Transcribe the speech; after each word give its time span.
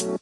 Good 0.00 0.12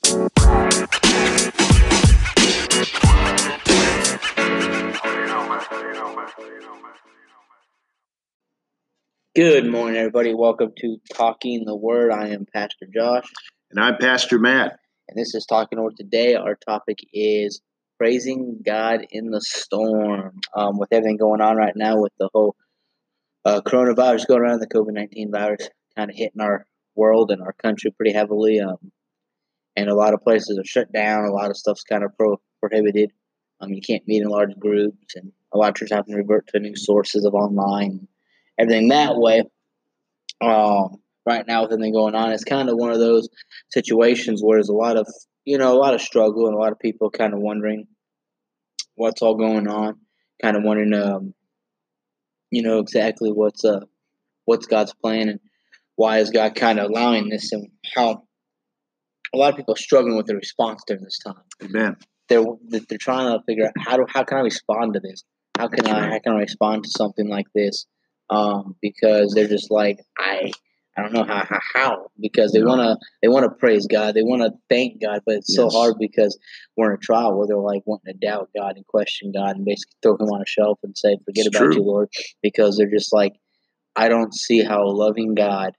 morning, 9.71 9.97
everybody. 9.97 10.35
Welcome 10.35 10.73
to 10.79 10.97
Talking 11.15 11.65
the 11.65 11.77
Word. 11.77 12.11
I 12.11 12.31
am 12.31 12.45
Pastor 12.53 12.87
Josh. 12.93 13.31
And 13.71 13.79
I'm 13.79 13.99
Pastor 13.99 14.41
Matt. 14.41 14.81
And 15.09 15.17
this 15.17 15.37
is 15.37 15.47
Talking 15.47 15.81
Word 15.81 15.97
today. 15.97 16.35
Our 16.35 16.57
topic 16.57 16.99
is 17.13 17.61
praising 17.99 18.61
God 18.67 19.07
in 19.13 19.31
the 19.31 19.41
storm. 19.41 20.41
Um, 20.57 20.79
with 20.79 20.93
everything 20.93 21.19
going 21.19 21.41
on 21.41 21.57
right 21.57 21.77
now 21.77 22.01
with 22.01 22.13
the 22.19 22.29
whole 22.35 22.57
uh, 23.45 23.61
coronavirus 23.61 24.27
going 24.27 24.41
around, 24.41 24.59
the 24.59 24.67
COVID 24.67 24.95
19 24.95 25.31
virus 25.31 25.69
kind 25.95 26.11
of 26.11 26.17
hitting 26.17 26.41
our 26.41 26.67
world 26.97 27.31
and 27.31 27.41
our 27.43 27.53
country 27.53 27.93
pretty 27.93 28.13
heavily. 28.13 28.59
Um, 28.59 28.91
and 29.79 29.89
a 29.89 29.95
lot 29.95 30.15
of 30.15 30.23
places 30.23 30.59
are 30.59 30.65
shut 30.65 30.93
down. 30.93 31.25
A 31.25 31.33
lot 31.33 31.51
of 31.51 31.57
stuff's 31.57 31.85
kind 31.85 32.05
of 32.05 32.17
pro- 32.17 32.41
prohibited. 32.61 33.13
Um, 33.61 33.71
you 33.71 33.81
can't 33.81 34.07
meet 34.07 34.23
in 34.23 34.29
large 34.29 34.59
groups, 34.59 35.15
and 35.17 35.33
a 35.53 35.59
lot 35.59 35.71
of 35.71 35.77
churches 35.77 35.95
have 35.95 36.07
to 36.07 36.17
revert 36.17 36.49
to 36.49 36.61
new 36.61 36.77
sources 36.77 37.25
of 37.25 37.35
online 37.35 38.09
everything 38.59 38.89
that 38.89 39.17
way. 39.17 39.45
Um, 40.41 40.97
right 41.27 41.47
now, 41.47 41.63
with 41.63 41.73
everything 41.73 41.93
going 41.93 42.15
on, 42.15 42.33
it's 42.33 42.45
kind 42.45 42.69
of 42.69 42.77
one 42.77 42.91
of 42.91 42.99
those 42.99 43.29
situations 43.71 44.43
where 44.43 44.59
there's 44.59 44.69
a 44.69 44.75
lot 44.75 44.97
of 44.97 45.07
you 45.45 45.59
know 45.59 45.73
a 45.73 45.79
lot 45.79 45.95
of 45.95 46.01
struggle 46.01 46.47
and 46.47 46.55
a 46.55 46.59
lot 46.59 46.73
of 46.73 46.79
people 46.79 47.11
kind 47.11 47.33
of 47.33 47.41
wondering 47.41 47.87
what's 48.95 49.23
all 49.23 49.37
going 49.37 49.69
on, 49.69 49.99
kind 50.43 50.57
of 50.57 50.65
wondering, 50.65 50.93
um, 50.95 51.35
you 52.51 52.63
know, 52.63 52.79
exactly 52.81 53.31
what's 53.31 53.65
uh 53.65 53.81
what's 54.45 54.67
God's 54.67 54.95
plan 54.95 55.29
and 55.29 55.41
why 55.97 56.19
is 56.19 56.31
God 56.31 56.55
kind 56.55 56.79
of 56.79 56.91
allowing 56.91 57.29
this 57.29 57.53
and 57.53 57.69
how 57.95 58.25
a 59.35 59.37
lot 59.37 59.51
of 59.51 59.57
people 59.57 59.75
are 59.75 59.79
struggling 59.79 60.17
with 60.17 60.27
the 60.27 60.37
response 60.37 60.83
during 60.87 61.05
this 61.05 61.19
time. 61.19 61.43
Amen. 61.63 61.97
They're 62.29 62.45
they're 62.69 62.99
trying 62.99 63.39
to 63.39 63.45
figure 63.45 63.67
out 63.67 63.73
how 63.79 63.97
do 63.97 64.07
how 64.09 64.25
can 64.25 64.39
I 64.39 64.43
respond 64.43 64.95
to 64.95 65.01
this? 65.01 65.25
How 65.59 65.69
can 65.69 65.87
I 65.87 66.11
how 66.11 66.19
can 66.19 66.33
I 66.35 66.41
respond 66.41 66.85
to 66.85 66.91
something 66.91 67.29
like 67.29 67.47
this? 67.55 67.87
um, 68.31 68.77
because 68.81 69.33
they're 69.35 69.49
just 69.49 69.71
like 69.71 70.01
I 70.19 70.53
I 70.97 71.03
don't 71.03 71.13
know 71.13 71.25
how 71.25 71.45
how, 71.45 71.61
how 71.75 72.11
because 72.21 72.53
they 72.53 72.63
want 72.63 72.81
to 72.81 72.97
they 73.23 73.29
want 73.29 73.45
to 73.45 73.51
praise 73.51 73.87
God 73.87 74.15
they 74.15 74.23
want 74.23 74.43
to 74.43 74.53
thank 74.69 75.01
God 75.01 75.23
but 75.25 75.37
it's 75.37 75.51
yes. 75.51 75.57
so 75.57 75.71
hard 75.71 75.97
because 75.99 76.39
we're 76.77 76.91
in 76.91 76.97
a 76.97 76.99
trial 76.99 77.37
where 77.37 77.47
they're 77.47 77.57
like 77.57 77.83
wanting 77.87 78.13
to 78.13 78.27
doubt 78.27 78.51
God 78.57 78.77
and 78.77 78.87
question 78.87 79.33
God 79.33 79.57
and 79.57 79.65
basically 79.65 79.97
throw 80.03 80.17
him 80.17 80.29
on 80.29 80.43
a 80.43 80.47
shelf 80.47 80.79
and 80.83 80.97
say 80.97 81.17
forget 81.25 81.47
it's 81.47 81.57
about 81.57 81.73
true. 81.73 81.77
you 81.77 81.83
Lord 81.83 82.09
because 82.43 82.77
they're 82.77 82.91
just 82.91 83.13
like 83.13 83.35
I 83.97 84.09
don't 84.09 84.35
see 84.35 84.63
how 84.63 84.83
a 84.83 84.91
loving 84.91 85.35
God 85.35 85.73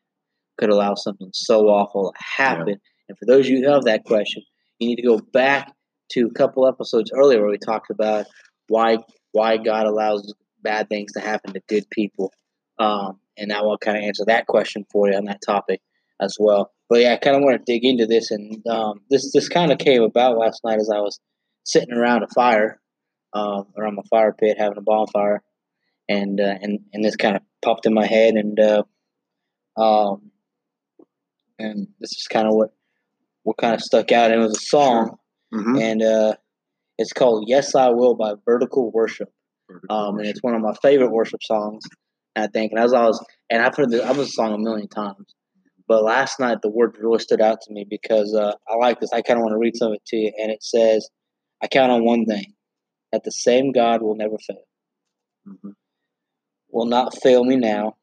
could 0.58 0.70
allow 0.70 0.96
something 0.96 1.30
so 1.34 1.68
awful 1.68 2.12
to 2.12 2.24
happen 2.44 2.68
yeah. 2.68 2.76
And 3.10 3.18
for 3.18 3.26
those 3.26 3.46
of 3.46 3.52
you 3.52 3.64
who 3.64 3.72
have 3.72 3.84
that 3.84 4.06
question 4.06 4.44
you 4.80 4.88
need 4.88 4.96
to 4.96 5.02
go 5.02 5.20
back 5.34 5.74
to 6.12 6.28
a 6.28 6.34
couple 6.34 6.68
episodes 6.68 7.12
earlier 7.14 7.42
where 7.42 7.50
we 7.50 7.58
talked 7.58 7.90
about 7.90 8.26
why 8.70 8.98
why 9.34 9.58
God 9.58 9.86
allows 9.86 10.34
bad 10.62 10.88
things 10.90 11.12
to 11.14 11.20
happen 11.20 11.54
to 11.54 11.62
good 11.68 11.90
people 11.90 12.32
um, 12.80 13.20
and 13.38 13.52
I 13.52 13.62
will 13.62 13.78
kind 13.78 13.98
of 13.98 14.04
answer 14.04 14.24
that 14.28 14.48
question 14.48 14.86
for 14.92 15.10
you 15.10 15.18
on 15.18 15.26
that 15.26 15.42
topic 15.46 15.82
as 16.22 16.38
well. 16.40 16.72
But 16.90 17.02
yeah, 17.02 17.14
I 17.14 17.18
kind 17.18 17.36
of 17.36 17.44
want 17.44 17.58
to 17.58 17.72
dig 17.72 17.86
into 17.86 18.06
this, 18.06 18.32
and 18.32 18.66
um, 18.68 19.02
this 19.10 19.32
this 19.32 19.48
kind 19.48 19.72
of 19.72 19.78
came 19.78 20.02
about 20.02 20.38
last 20.38 20.62
night 20.64 20.80
as 20.80 20.90
I 20.94 21.00
was 21.00 21.20
sitting 21.64 21.94
around 21.94 22.24
a 22.24 22.28
fire, 22.34 22.80
um, 23.34 23.68
around 23.78 23.96
my 23.96 24.04
fire 24.10 24.34
pit, 24.34 24.58
having 24.58 24.78
a 24.78 24.82
bonfire, 24.82 25.44
and 26.08 26.40
uh, 26.40 26.56
and 26.62 26.80
and 26.94 27.04
this 27.04 27.16
kind 27.16 27.36
of 27.36 27.44
popped 27.62 27.86
in 27.86 27.94
my 27.94 28.08
head, 28.08 28.36
and 28.36 28.60
uh, 28.60 28.84
um, 29.78 30.32
and 31.60 31.88
this 32.00 32.12
is 32.12 32.28
kind 32.28 32.48
of 32.48 32.56
what 32.56 32.72
what 33.50 33.58
kind 33.58 33.74
of 33.74 33.82
stuck 33.82 34.12
out. 34.12 34.32
And 34.32 34.42
it 34.42 34.44
was 34.46 34.58
a 34.58 34.62
song, 34.62 35.18
mm-hmm. 35.52 35.76
and 35.78 36.04
uh, 36.04 36.36
it's 37.00 37.14
called 37.14 37.46
"Yes 37.48 37.74
I 37.74 37.90
Will" 37.90 38.14
by 38.14 38.36
Vertical 38.46 38.92
Worship, 38.92 39.30
Vertical 39.68 39.98
um, 39.98 40.20
and 40.20 40.28
it's 40.28 40.44
one 40.44 40.54
of 40.54 40.62
my 40.62 40.76
favorite 40.84 41.10
worship 41.10 41.42
songs. 41.42 41.84
I 42.36 42.46
think. 42.46 42.72
And 42.72 42.80
as 42.80 42.94
I 42.94 43.06
was, 43.06 43.26
and 43.50 43.64
I've 43.64 43.76
heard 43.76 43.90
this, 43.90 44.02
I've 44.02 44.16
heard 44.16 44.28
the 44.28 44.30
song 44.30 44.54
a 44.54 44.60
million 44.60 44.88
times, 44.88 45.34
but 45.88 46.04
last 46.04 46.40
night 46.40 46.60
the 46.62 46.70
word 46.70 46.96
really 47.02 47.18
stood 47.18 47.42
out 47.42 47.60
to 47.62 47.74
me 47.74 47.88
because 47.90 48.36
uh, 48.36 48.54
I 48.70 48.76
like 48.76 49.00
this. 49.00 49.12
I 49.12 49.24
kind 49.24 49.40
of 49.40 49.44
want 49.44 49.54
to 49.54 49.58
read 49.58 49.76
some 49.76 49.90
of 49.90 49.96
it 49.96 50.06
to 50.06 50.16
you, 50.16 50.32
and 50.40 50.52
it 50.52 50.64
says, 50.64 51.10
"I 51.64 51.68
count 51.68 51.92
on 51.92 52.06
one 52.06 52.26
thing: 52.26 52.54
that 53.12 53.24
the 53.24 53.32
same 53.32 53.72
God 53.72 54.04
will 54.04 54.16
never 54.16 54.38
fail. 54.38 54.64
Mm-hmm. 55.48 55.72
Will 56.70 56.86
not 56.86 57.18
fail 57.18 57.44
me 57.44 57.56
now. 57.56 57.96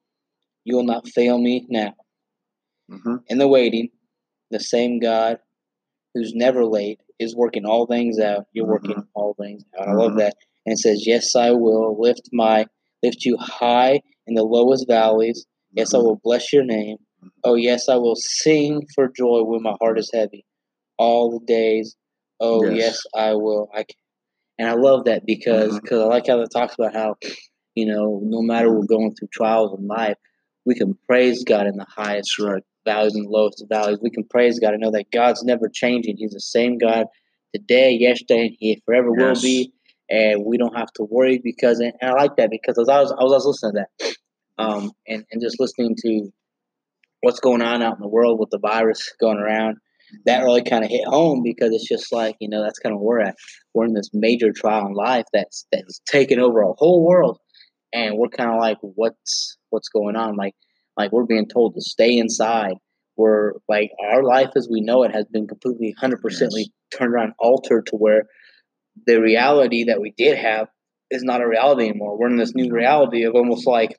You 0.65 0.75
will 0.75 0.85
not 0.85 1.07
fail 1.09 1.39
me 1.39 1.67
now. 1.69 1.95
Mm-hmm. 2.91 3.17
In 3.29 3.39
the 3.39 3.47
waiting, 3.47 3.91
the 4.51 4.61
same 4.61 5.01
God 5.01 5.39
who's 6.15 6.33
never 6.35 6.65
late 6.65 7.01
is 7.19 7.37
working 7.37 7.65
all 7.65 7.87
things 7.87 8.19
out. 8.19 8.45
You're 8.53 8.65
mm-hmm. 8.65 8.73
working 8.73 9.05
all 9.15 9.35
things 9.41 9.65
out. 9.79 9.89
I 9.89 9.93
love 9.93 10.11
mm-hmm. 10.11 10.19
that. 10.19 10.35
And 10.65 10.75
it 10.75 10.79
says, 10.79 11.05
"Yes, 11.07 11.35
I 11.37 11.51
will 11.51 11.97
lift 12.01 12.29
my 12.33 12.67
lift 13.03 13.25
you 13.25 13.37
high 13.39 14.01
in 14.27 14.35
the 14.35 14.43
lowest 14.43 14.87
valleys. 14.89 15.47
Yes, 15.73 15.95
I 15.95 15.99
will 15.99 16.21
bless 16.23 16.53
your 16.53 16.65
name. 16.65 16.97
Oh, 17.45 17.55
yes, 17.55 17.89
I 17.89 17.97
will 17.97 18.17
sing 18.17 18.83
for 18.95 19.09
joy 19.15 19.43
when 19.43 19.63
my 19.63 19.75
heart 19.81 19.99
is 19.99 20.11
heavy 20.13 20.45
all 20.99 21.31
the 21.31 21.45
days. 21.47 21.97
Oh, 22.41 22.65
yes, 22.65 22.77
yes 22.77 23.03
I 23.15 23.35
will. 23.35 23.69
I 23.75 23.79
can. 23.79 23.97
And 24.59 24.69
I 24.69 24.73
love 24.73 25.05
that 25.05 25.27
because 25.27 25.79
because 25.81 25.99
mm-hmm. 25.99 26.11
I 26.11 26.15
like 26.15 26.27
how 26.29 26.41
it 26.41 26.49
talks 26.51 26.75
about 26.79 26.95
how, 26.95 27.17
you 27.75 27.87
know, 27.87 28.21
no 28.23 28.41
matter 28.41 28.73
we're 28.73 28.87
going 28.87 29.15
through 29.15 29.29
trials 29.31 29.79
in 29.79 29.87
life, 29.87 30.17
we 30.67 30.75
can 30.75 30.99
praise 31.09 31.45
God 31.45 31.67
in 31.67 31.77
the 31.77 31.87
highest 31.89 32.39
right. 32.39 32.63
valleys 32.85 33.15
and 33.15 33.27
lowest 33.29 33.65
valleys. 33.71 33.99
We 34.03 34.11
can 34.11 34.25
praise 34.25 34.59
God 34.59 34.75
and 34.75 34.83
know 34.83 34.91
that 34.91 35.11
God's 35.13 35.43
never 35.45 35.71
changing. 35.73 36.17
He's 36.19 36.33
the 36.33 36.41
same 36.41 36.77
God 36.77 37.07
today, 37.55 37.97
yesterday, 37.99 38.47
and 38.47 38.57
He 38.59 38.83
forever 38.85 39.11
yes. 39.17 39.37
will 39.37 39.43
be 39.43 39.73
and 40.09 40.45
we 40.45 40.57
don't 40.57 40.77
have 40.77 40.93
to 40.95 41.05
worry 41.05 41.41
because 41.43 41.81
and 41.81 41.93
I 42.03 42.13
like 42.13 42.37
that 42.37 42.51
because 42.51 42.79
as 42.79 42.89
I 42.89 43.01
was 43.01 43.13
I 43.13 43.23
was, 43.23 43.33
I 43.33 43.37
was 43.37 43.47
listening 43.47 43.73
to 43.73 43.87
that 44.01 44.17
um, 44.59 44.93
and 45.07 45.25
and 45.31 45.43
just 45.43 45.59
listening 45.59 45.97
to 46.03 46.31
what's 47.21 47.41
going 47.41 47.63
on 47.63 47.83
out 47.83 47.97
in 47.97 48.01
the 48.01 48.09
world 48.09 48.39
with 48.39 48.51
the 48.51 48.59
virus 48.59 49.13
going 49.21 49.39
around 49.39 49.77
that 50.25 50.45
really 50.45 50.63
kind 50.63 50.85
of 50.85 50.91
hit 50.91 51.05
home 51.05 51.43
because 51.43 51.73
it's 51.73 51.89
just 51.89 52.13
like 52.13 52.37
you 52.41 52.49
know 52.49 52.63
that's 52.63 52.79
kind 52.79 52.95
of 52.95 53.01
where 53.01 53.19
we're 53.19 53.25
at 53.25 53.37
we're 53.75 53.87
in 53.87 53.95
this 53.95 54.11
major 54.13 54.53
trial 54.53 54.87
in 54.87 54.93
life 54.93 55.25
that's 55.33 55.67
that's 55.73 56.01
taken 56.07 56.39
over 56.39 56.63
a 56.63 56.73
whole 56.75 57.05
world 57.05 57.39
and 57.93 58.17
we're 58.17 58.29
kind 58.29 58.51
of 58.51 58.61
like 58.61 58.79
what's 58.81 59.56
what's 59.71 59.89
going 59.89 60.17
on 60.17 60.37
like 60.37 60.55
like 60.97 61.13
we're 61.13 61.27
being 61.27 61.49
told 61.49 61.75
to 61.75 61.81
stay 61.81 62.17
inside 62.17 62.75
we're 63.17 63.53
like 63.69 63.91
our 64.13 64.23
life 64.23 64.51
as 64.57 64.69
we 64.71 64.81
know 64.81 65.03
it 65.03 65.15
has 65.15 65.27
been 65.27 65.47
completely 65.47 65.95
100% 66.01 66.17
yes. 66.23 66.69
turned 66.95 67.13
around 67.13 67.33
altered 67.39 67.87
to 67.87 67.97
where 67.97 68.25
the 69.07 69.21
reality 69.21 69.85
that 69.85 70.01
we 70.01 70.13
did 70.17 70.39
have 70.39 70.69
is 71.11 71.23
not 71.23 71.41
a 71.41 71.49
reality 71.49 71.89
anymore. 71.89 72.19
We're 72.19 72.29
in 72.29 72.37
this 72.37 72.55
new 72.55 72.73
reality 72.73 73.25
of 73.25 73.35
almost 73.35 73.67
like 73.67 73.99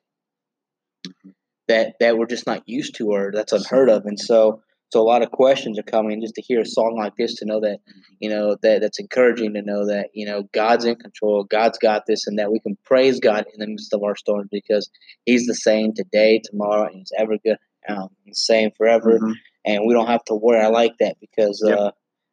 mm-hmm. 1.06 1.30
that 1.68 1.94
that 2.00 2.18
we're 2.18 2.26
just 2.26 2.46
not 2.46 2.62
used 2.66 2.96
to 2.96 3.10
or 3.10 3.30
that's 3.32 3.52
unheard 3.52 3.88
of. 3.88 4.06
And 4.06 4.18
so 4.18 4.62
so 4.90 5.00
a 5.00 5.02
lot 5.02 5.22
of 5.22 5.30
questions 5.30 5.78
are 5.78 5.82
coming 5.82 6.20
just 6.20 6.34
to 6.34 6.42
hear 6.42 6.60
a 6.60 6.66
song 6.66 6.96
like 6.98 7.14
this 7.16 7.34
to 7.36 7.44
know 7.44 7.60
that 7.60 7.78
you 8.20 8.30
know 8.30 8.56
that 8.62 8.80
that's 8.80 8.98
encouraging 8.98 9.54
to 9.54 9.62
know 9.62 9.86
that 9.86 10.08
you 10.14 10.26
know 10.26 10.44
God's 10.54 10.84
in 10.84 10.96
control, 10.96 11.44
God's 11.44 11.78
got 11.78 12.04
this, 12.06 12.26
and 12.26 12.38
that 12.38 12.50
we 12.50 12.60
can 12.60 12.76
praise 12.84 13.20
God 13.20 13.44
in 13.52 13.60
the 13.60 13.66
midst 13.66 13.92
of 13.92 14.02
our 14.02 14.16
storms 14.16 14.48
because 14.50 14.90
He's 15.24 15.46
the 15.46 15.54
same 15.54 15.92
today, 15.94 16.40
tomorrow, 16.42 16.86
and 16.86 16.96
He's 16.96 17.12
ever 17.18 17.36
good, 17.44 17.58
um, 17.88 18.08
the 18.26 18.34
same 18.34 18.70
forever, 18.76 19.18
mm-hmm. 19.18 19.32
and 19.66 19.86
we 19.86 19.94
don't 19.94 20.08
have 20.08 20.24
to 20.26 20.34
worry. 20.34 20.60
I 20.60 20.68
like 20.68 20.94
that 21.00 21.16
because 21.20 21.62
yep. 21.66 21.78
uh, 21.78 21.90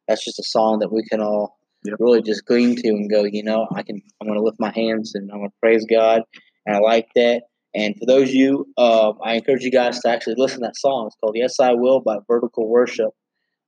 that's 0.08 0.24
just 0.24 0.38
a 0.38 0.44
song 0.44 0.78
that 0.80 0.92
we 0.92 1.04
can 1.10 1.20
all 1.20 1.58
yep. 1.84 1.96
really 2.00 2.22
just 2.22 2.44
cling 2.46 2.76
to 2.76 2.88
and 2.88 3.10
go, 3.10 3.24
you 3.24 3.42
know, 3.42 3.66
I 3.74 3.82
can, 3.82 4.00
I'm 4.20 4.26
going 4.26 4.38
to 4.38 4.44
lift 4.44 4.60
my 4.60 4.72
hands 4.74 5.14
and 5.14 5.30
I'm 5.30 5.38
going 5.38 5.50
to 5.50 5.56
praise 5.60 5.84
God. 5.88 6.22
And 6.64 6.76
I 6.76 6.80
like 6.80 7.08
that. 7.14 7.42
And 7.76 7.94
for 7.98 8.06
those 8.06 8.30
of 8.30 8.34
you, 8.34 8.66
uh, 8.78 9.12
I 9.22 9.34
encourage 9.34 9.62
you 9.62 9.70
guys 9.70 10.00
to 10.00 10.08
actually 10.08 10.34
listen 10.38 10.60
to 10.60 10.66
that 10.66 10.76
song. 10.76 11.08
It's 11.08 11.16
called 11.16 11.36
Yes 11.36 11.60
I 11.60 11.72
Will 11.72 12.00
by 12.00 12.16
Vertical 12.26 12.68
Worship. 12.68 13.10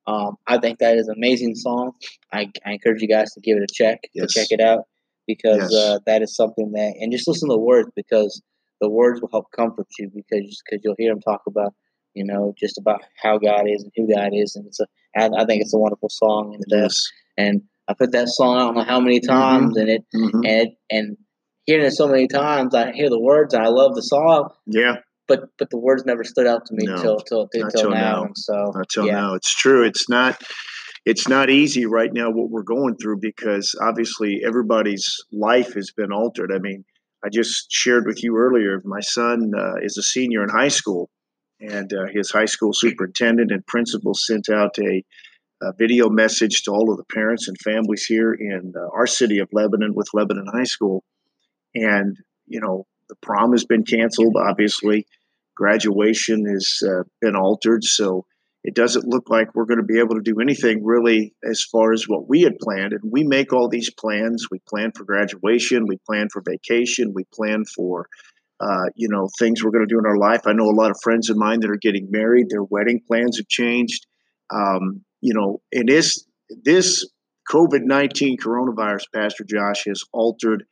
Um, 0.07 0.37
I 0.47 0.57
think 0.57 0.79
that 0.79 0.97
is 0.97 1.09
an 1.09 1.17
amazing 1.19 1.55
song. 1.55 1.93
I, 2.33 2.51
I, 2.65 2.73
encourage 2.73 3.03
you 3.03 3.09
guys 3.09 3.31
to 3.33 3.41
give 3.41 3.59
it 3.59 3.63
a 3.63 3.67
check, 3.71 4.01
yes. 4.15 4.33
to 4.33 4.41
check 4.41 4.47
it 4.51 4.61
out, 4.61 4.85
because 5.27 5.71
yes. 5.71 5.75
uh, 5.75 5.99
that 6.07 6.23
is 6.23 6.35
something 6.35 6.73
that, 6.73 6.95
and 6.99 7.13
just 7.13 7.29
listen 7.29 7.51
to 7.51 7.53
the 7.53 7.61
words 7.61 7.91
because 7.95 8.41
the 8.81 8.89
words 8.89 9.21
will 9.21 9.29
help 9.31 9.53
comfort 9.55 9.87
you 9.99 10.11
because 10.15 10.63
cause 10.71 10.81
you'll 10.83 10.95
hear 10.97 11.13
them 11.13 11.21
talk 11.21 11.43
about, 11.47 11.75
you 12.15 12.25
know, 12.25 12.55
just 12.59 12.79
about 12.79 13.03
how 13.23 13.37
God 13.37 13.65
is 13.69 13.83
and 13.83 13.93
who 13.95 14.15
God 14.15 14.31
is. 14.33 14.57
And 14.57 14.67
it's 14.67 14.81
a, 14.81 14.87
I, 15.15 15.43
I 15.43 15.45
think 15.45 15.61
it's 15.61 15.75
a 15.75 15.79
wonderful 15.79 16.09
song. 16.09 16.55
And, 16.55 16.65
uh, 16.73 16.85
yes. 16.85 16.97
and 17.37 17.61
I 17.89 17.95
put 17.95 18.13
that 18.13 18.29
song 18.29 18.57
I 18.57 18.61
don't 18.61 18.75
know 18.77 18.85
how 18.85 19.01
many 19.01 19.21
mm-hmm. 19.21 19.31
times, 19.31 19.77
mm-hmm. 19.77 19.81
and 19.81 19.89
it 19.91 20.05
mm-hmm. 20.15 20.41
and 20.47 20.69
and 20.91 21.17
hearing 21.69 21.85
it 21.85 21.93
so 21.93 22.09
many 22.09 22.27
times, 22.27 22.75
I 22.75 22.93
hear 22.93 23.11
the 23.11 23.21
words 23.21 23.53
and 23.53 23.63
I 23.63 23.69
love 23.69 23.95
the 23.95 24.01
song. 24.01 24.49
Yeah. 24.67 24.97
But 25.29 25.51
but 25.59 25.69
the 25.69 25.79
words 25.79 26.07
never 26.07 26.25
stood 26.25 26.47
out 26.47 26.65
to 26.67 26.75
me 26.75 26.87
no, 26.87 26.97
till 27.03 27.19
till 27.19 27.49
till, 27.49 27.91
now. 27.91 28.25
now. 28.25 28.31
So 28.35 28.73
until 28.75 29.07
yeah. 29.07 29.13
now, 29.13 29.35
it's 29.35 29.55
true. 29.55 29.85
It's 29.85 30.09
not 30.09 30.43
it's 31.05 31.29
not 31.29 31.51
easy 31.51 31.85
right 31.85 32.11
now 32.11 32.31
what 32.31 32.51
we're 32.51 32.63
going 32.63 32.97
through 32.97 33.19
because 33.21 33.75
obviously 33.83 34.41
everybody's 34.45 35.07
life 35.31 35.75
has 35.75 35.91
been 35.95 36.13
altered. 36.13 36.51
I 36.51 36.59
mean, 36.59 36.83
I 37.23 37.29
just 37.29 37.71
shared 37.71 38.07
with 38.07 38.23
you 38.25 38.39
earlier. 38.39 38.81
My 38.87 39.01
son 39.01 39.53
uh, 39.55 39.75
is 39.83 39.99
a 39.99 40.03
senior 40.03 40.43
in 40.43 40.49
high 40.49 40.69
school, 40.69 41.11
and 41.61 41.93
uh, 41.93 42.07
his 42.11 42.31
high 42.31 42.47
school 42.47 42.73
superintendent 42.73 43.53
and 43.53 43.67
principal 43.67 44.15
sent 44.15 44.49
out 44.49 44.79
a 44.79 45.05
a 45.61 45.73
video 45.77 46.09
message 46.09 46.63
to 46.63 46.71
all 46.71 46.91
of 46.91 46.97
the 46.97 47.05
parents 47.13 47.49
and 47.49 47.57
families 47.59 48.05
here 48.07 48.33
in 48.33 48.73
uh, 48.75 48.89
our 48.95 49.09
city 49.09 49.41
of 49.41 49.49
Lebanon 49.53 49.93
with 49.95 50.09
Lebanon 50.15 50.47
High 50.55 50.65
School. 50.65 51.05
And, 51.83 52.17
you 52.47 52.61
know, 52.61 52.87
the 53.09 53.17
prom 53.23 53.53
has 53.53 53.65
been 53.65 53.85
canceled, 53.85 54.37
obviously. 54.37 55.07
Graduation 55.57 56.45
has 56.47 56.83
uh, 56.87 57.03
been 57.21 57.37
altered. 57.37 57.85
So 57.85 58.27
it 58.65 58.75
doesn't 58.75 59.07
look 59.07 59.31
like 59.31 59.55
we're 59.55 59.65
going 59.65 59.81
to 59.81 59.85
be 59.85 59.99
able 59.99 60.17
to 60.17 60.23
do 60.23 60.41
anything 60.41 60.85
really 60.85 61.35
as 61.49 61.65
far 61.65 61.93
as 61.93 62.05
what 62.07 62.29
we 62.29 62.43
had 62.43 62.59
planned. 62.61 62.93
And 62.93 63.03
we 63.11 63.25
make 63.25 63.53
all 63.53 63.69
these 63.69 63.91
plans. 63.91 64.47
We 64.51 64.61
plan 64.69 64.93
for 64.97 65.05
graduation, 65.05 65.87
we 65.87 65.99
plan 66.07 66.29
for 66.33 66.43
vacation, 66.45 67.13
we 67.15 67.25
plan 67.33 67.65
for 67.65 68.09
uh, 68.61 68.87
you 68.97 69.09
know, 69.09 69.29
things 69.39 69.63
we're 69.63 69.71
going 69.71 69.87
to 69.87 69.93
do 69.93 70.01
in 70.01 70.07
our 70.07 70.19
life. 70.19 70.43
I 70.47 70.53
know 70.53 70.69
a 70.69 70.75
lot 70.75 70.91
of 70.91 70.97
friends 71.03 71.31
of 71.31 71.37
mine 71.37 71.61
that 71.61 71.71
are 71.71 71.79
getting 71.81 72.09
married; 72.11 72.47
their 72.51 72.65
wedding 72.65 73.01
plans 73.07 73.39
have 73.39 73.49
changed. 73.49 74.07
Um, 74.53 75.05
you 75.21 75.35
know, 75.35 75.61
and 75.73 75.89
this 75.89 76.27
this 76.65 77.09
COVID 77.51 77.83
nineteen 77.83 78.37
coronavirus, 78.37 79.05
Pastor 79.15 79.45
Josh, 79.45 79.85
has 79.87 80.03
altered 80.13 80.65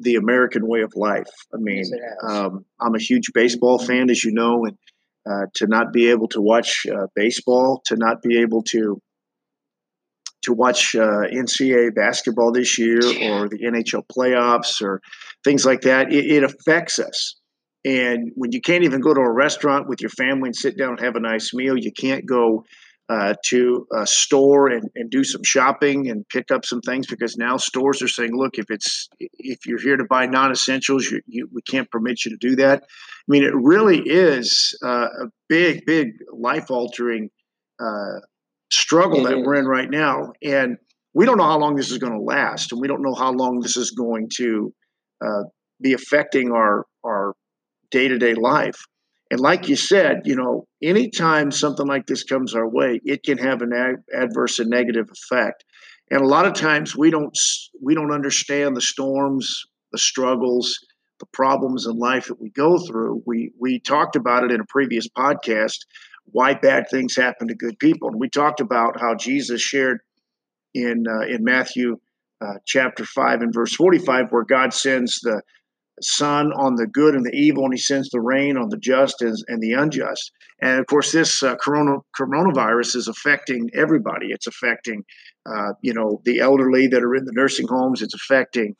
the 0.00 0.16
American 0.16 0.66
way 0.66 0.82
of 0.82 0.92
life. 0.96 1.30
I 1.52 1.58
mean, 1.58 1.84
Yes, 1.84 2.30
um, 2.30 2.64
I'm 2.80 2.94
a 2.94 3.00
huge 3.00 3.32
baseball 3.32 3.78
fan, 3.78 4.10
as 4.10 4.24
you 4.24 4.32
know, 4.32 4.64
and 4.64 4.76
uh, 5.30 5.46
to 5.54 5.66
not 5.66 5.92
be 5.92 6.10
able 6.10 6.28
to 6.28 6.40
watch 6.40 6.86
uh, 6.92 7.06
baseball, 7.14 7.82
to 7.86 7.96
not 7.96 8.22
be 8.22 8.40
able 8.40 8.62
to 8.62 9.00
to 10.42 10.52
watch 10.52 10.94
uh, 10.94 11.22
NCAA 11.32 11.94
basketball 11.94 12.52
this 12.52 12.78
year 12.78 12.98
or 12.98 13.48
the 13.48 13.60
NHL 13.64 14.02
playoffs 14.14 14.82
or 14.82 15.00
things 15.42 15.64
like 15.64 15.80
that, 15.82 16.12
it, 16.12 16.26
it 16.26 16.44
affects 16.44 16.98
us. 16.98 17.36
And 17.84 18.30
when 18.34 18.52
you 18.52 18.60
can't 18.60 18.84
even 18.84 19.00
go 19.00 19.14
to 19.14 19.20
a 19.20 19.32
restaurant 19.32 19.88
with 19.88 20.00
your 20.00 20.10
family 20.10 20.48
and 20.48 20.56
sit 20.56 20.76
down 20.76 20.90
and 20.90 21.00
have 21.00 21.16
a 21.16 21.20
nice 21.20 21.52
meal, 21.54 21.78
you 21.78 21.92
can't 21.92 22.26
go 22.26 22.64
uh, 23.08 23.34
to 23.44 23.86
a 23.92 24.06
store 24.06 24.68
and, 24.68 24.88
and 24.94 25.10
do 25.10 25.22
some 25.22 25.42
shopping 25.44 26.08
and 26.08 26.26
pick 26.28 26.50
up 26.50 26.64
some 26.64 26.80
things 26.80 27.06
because 27.06 27.36
now 27.36 27.56
stores 27.56 28.00
are 28.00 28.08
saying, 28.08 28.34
look, 28.34 28.58
if 28.58 28.66
it's 28.70 29.08
if 29.18 29.66
you're 29.66 29.80
here 29.80 29.96
to 29.96 30.04
buy 30.04 30.26
non-essentials, 30.26 31.10
you, 31.10 31.20
you 31.26 31.48
we 31.52 31.60
can't 31.62 31.90
permit 31.90 32.24
you 32.24 32.30
to 32.30 32.38
do 32.38 32.56
that. 32.56 32.82
I 32.82 33.28
mean, 33.28 33.44
it 33.44 33.54
really 33.54 34.00
is 34.00 34.76
uh, 34.82 35.08
a 35.22 35.26
big, 35.48 35.84
big 35.86 36.08
life-altering 36.32 37.30
uh, 37.80 38.20
struggle 38.70 39.26
It 39.26 39.30
that 39.30 39.38
is. 39.38 39.46
we're 39.46 39.56
in 39.56 39.66
right 39.66 39.90
now, 39.90 40.32
and 40.42 40.78
we 41.12 41.26
don't 41.26 41.36
know 41.36 41.44
how 41.44 41.58
long 41.58 41.76
this 41.76 41.90
is 41.90 41.98
going 41.98 42.14
to 42.14 42.20
last, 42.20 42.72
and 42.72 42.80
we 42.80 42.88
don't 42.88 43.02
know 43.02 43.14
how 43.14 43.32
long 43.32 43.60
this 43.60 43.76
is 43.76 43.90
going 43.90 44.30
to 44.36 44.72
uh, 45.24 45.42
be 45.80 45.92
affecting 45.92 46.52
our 46.52 46.86
our 47.04 47.34
day-to-day 47.90 48.34
life. 48.34 48.82
And 49.30 49.40
like 49.40 49.68
you 49.68 49.76
said, 49.76 50.22
you 50.24 50.36
know, 50.36 50.66
anytime 50.82 51.50
something 51.50 51.86
like 51.86 52.06
this 52.06 52.24
comes 52.24 52.54
our 52.54 52.68
way, 52.68 53.00
it 53.04 53.22
can 53.22 53.38
have 53.38 53.62
an 53.62 53.72
ad- 53.72 54.04
adverse 54.14 54.58
and 54.58 54.70
negative 54.70 55.08
effect. 55.10 55.64
And 56.10 56.20
a 56.20 56.26
lot 56.26 56.46
of 56.46 56.54
times 56.54 56.94
we 56.94 57.10
don't 57.10 57.36
we 57.82 57.94
don't 57.94 58.12
understand 58.12 58.76
the 58.76 58.82
storms, 58.82 59.64
the 59.92 59.98
struggles, 59.98 60.78
the 61.18 61.26
problems 61.26 61.86
in 61.86 61.96
life 61.96 62.26
that 62.26 62.40
we 62.40 62.50
go 62.50 62.78
through. 62.78 63.22
We 63.26 63.52
we 63.58 63.80
talked 63.80 64.14
about 64.14 64.44
it 64.44 64.52
in 64.52 64.60
a 64.60 64.66
previous 64.66 65.08
podcast 65.08 65.78
why 66.26 66.54
bad 66.54 66.88
things 66.90 67.16
happen 67.16 67.48
to 67.48 67.54
good 67.54 67.78
people, 67.78 68.08
and 68.08 68.20
we 68.20 68.28
talked 68.28 68.60
about 68.60 69.00
how 69.00 69.14
Jesus 69.14 69.60
shared 69.60 70.00
in 70.74 71.04
uh, 71.08 71.26
in 71.26 71.44
Matthew 71.44 71.98
uh, 72.40 72.54
chapter 72.66 73.04
five 73.04 73.42
and 73.42 73.52
verse 73.52 73.74
forty 73.74 73.98
five, 73.98 74.26
where 74.30 74.44
God 74.44 74.72
sends 74.72 75.20
the 75.20 75.42
sun 76.02 76.52
on 76.52 76.76
the 76.76 76.86
good 76.86 77.14
and 77.14 77.24
the 77.24 77.34
evil, 77.34 77.64
and 77.64 77.72
He 77.72 77.78
sends 77.78 78.10
the 78.10 78.20
rain 78.20 78.56
on 78.56 78.68
the 78.68 78.76
just 78.76 79.22
and, 79.22 79.36
the 79.60 79.72
unjust. 79.72 80.32
And 80.60 80.80
of 80.80 80.86
course, 80.86 81.12
this 81.12 81.42
uh, 81.42 81.56
corona, 81.56 81.98
coronavirus 82.18 82.96
is 82.96 83.08
affecting 83.08 83.70
everybody. 83.74 84.28
It's 84.30 84.46
affecting, 84.46 85.04
uh, 85.46 85.72
you 85.82 85.94
know, 85.94 86.20
the 86.24 86.40
elderly 86.40 86.86
that 86.88 87.02
are 87.02 87.14
in 87.14 87.24
the 87.24 87.32
nursing 87.32 87.68
homes. 87.68 88.02
It's 88.02 88.14
affecting 88.14 88.74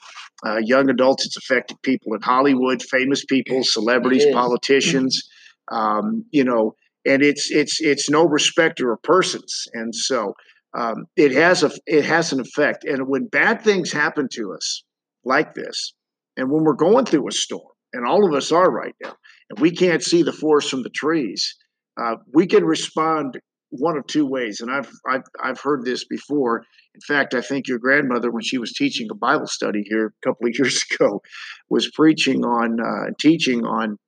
uh, 0.46 0.58
young 0.58 0.90
adults. 0.90 1.26
It's 1.26 1.36
affecting 1.36 1.78
people 1.82 2.14
in 2.14 2.22
Hollywood, 2.22 2.82
famous 2.82 3.24
people, 3.24 3.62
celebrities, 3.64 4.26
politicians. 4.32 5.22
Um, 5.70 6.24
you 6.30 6.44
know, 6.44 6.74
and 7.06 7.22
it's 7.22 7.50
it's 7.50 7.80
it's 7.80 8.10
no 8.10 8.24
respecter 8.26 8.92
of 8.92 9.02
persons. 9.02 9.66
And 9.72 9.94
so 9.94 10.34
um, 10.74 11.06
it 11.16 11.32
has 11.32 11.62
a 11.62 11.70
it 11.86 12.04
has 12.04 12.32
an 12.32 12.40
effect. 12.40 12.84
And 12.84 13.08
when 13.08 13.26
bad 13.26 13.62
things 13.62 13.92
happen 13.92 14.28
to 14.32 14.52
us 14.52 14.82
like 15.24 15.54
this, 15.54 15.94
and 16.36 16.50
when 16.50 16.64
we're 16.64 16.74
going 16.74 17.04
through 17.04 17.28
a 17.28 17.32
storm, 17.32 17.72
and 17.92 18.06
all 18.06 18.26
of 18.26 18.34
us 18.34 18.50
are 18.52 18.70
right 18.70 18.94
now, 19.02 19.14
and 19.50 19.60
we 19.60 19.70
can't 19.70 20.02
see 20.02 20.22
the 20.22 20.32
forest 20.32 20.70
from 20.70 20.82
the 20.82 20.90
trees, 20.90 21.56
uh, 22.00 22.16
we 22.32 22.46
can 22.46 22.64
respond 22.64 23.38
one 23.70 23.96
of 23.96 24.06
two 24.06 24.26
ways. 24.26 24.60
And 24.60 24.70
I've, 24.70 24.90
I've 25.08 25.24
I've 25.42 25.60
heard 25.60 25.84
this 25.84 26.04
before. 26.04 26.64
In 26.94 27.00
fact, 27.06 27.34
I 27.34 27.40
think 27.40 27.66
your 27.66 27.78
grandmother, 27.78 28.30
when 28.30 28.42
she 28.42 28.58
was 28.58 28.72
teaching 28.72 29.08
a 29.10 29.14
Bible 29.14 29.46
study 29.46 29.82
here 29.84 30.06
a 30.06 30.26
couple 30.26 30.46
of 30.46 30.54
years 30.58 30.82
ago, 30.90 31.22
was 31.68 31.90
preaching 31.90 32.44
on 32.44 32.78
uh, 32.80 33.10
teaching 33.18 33.64
on 33.64 33.98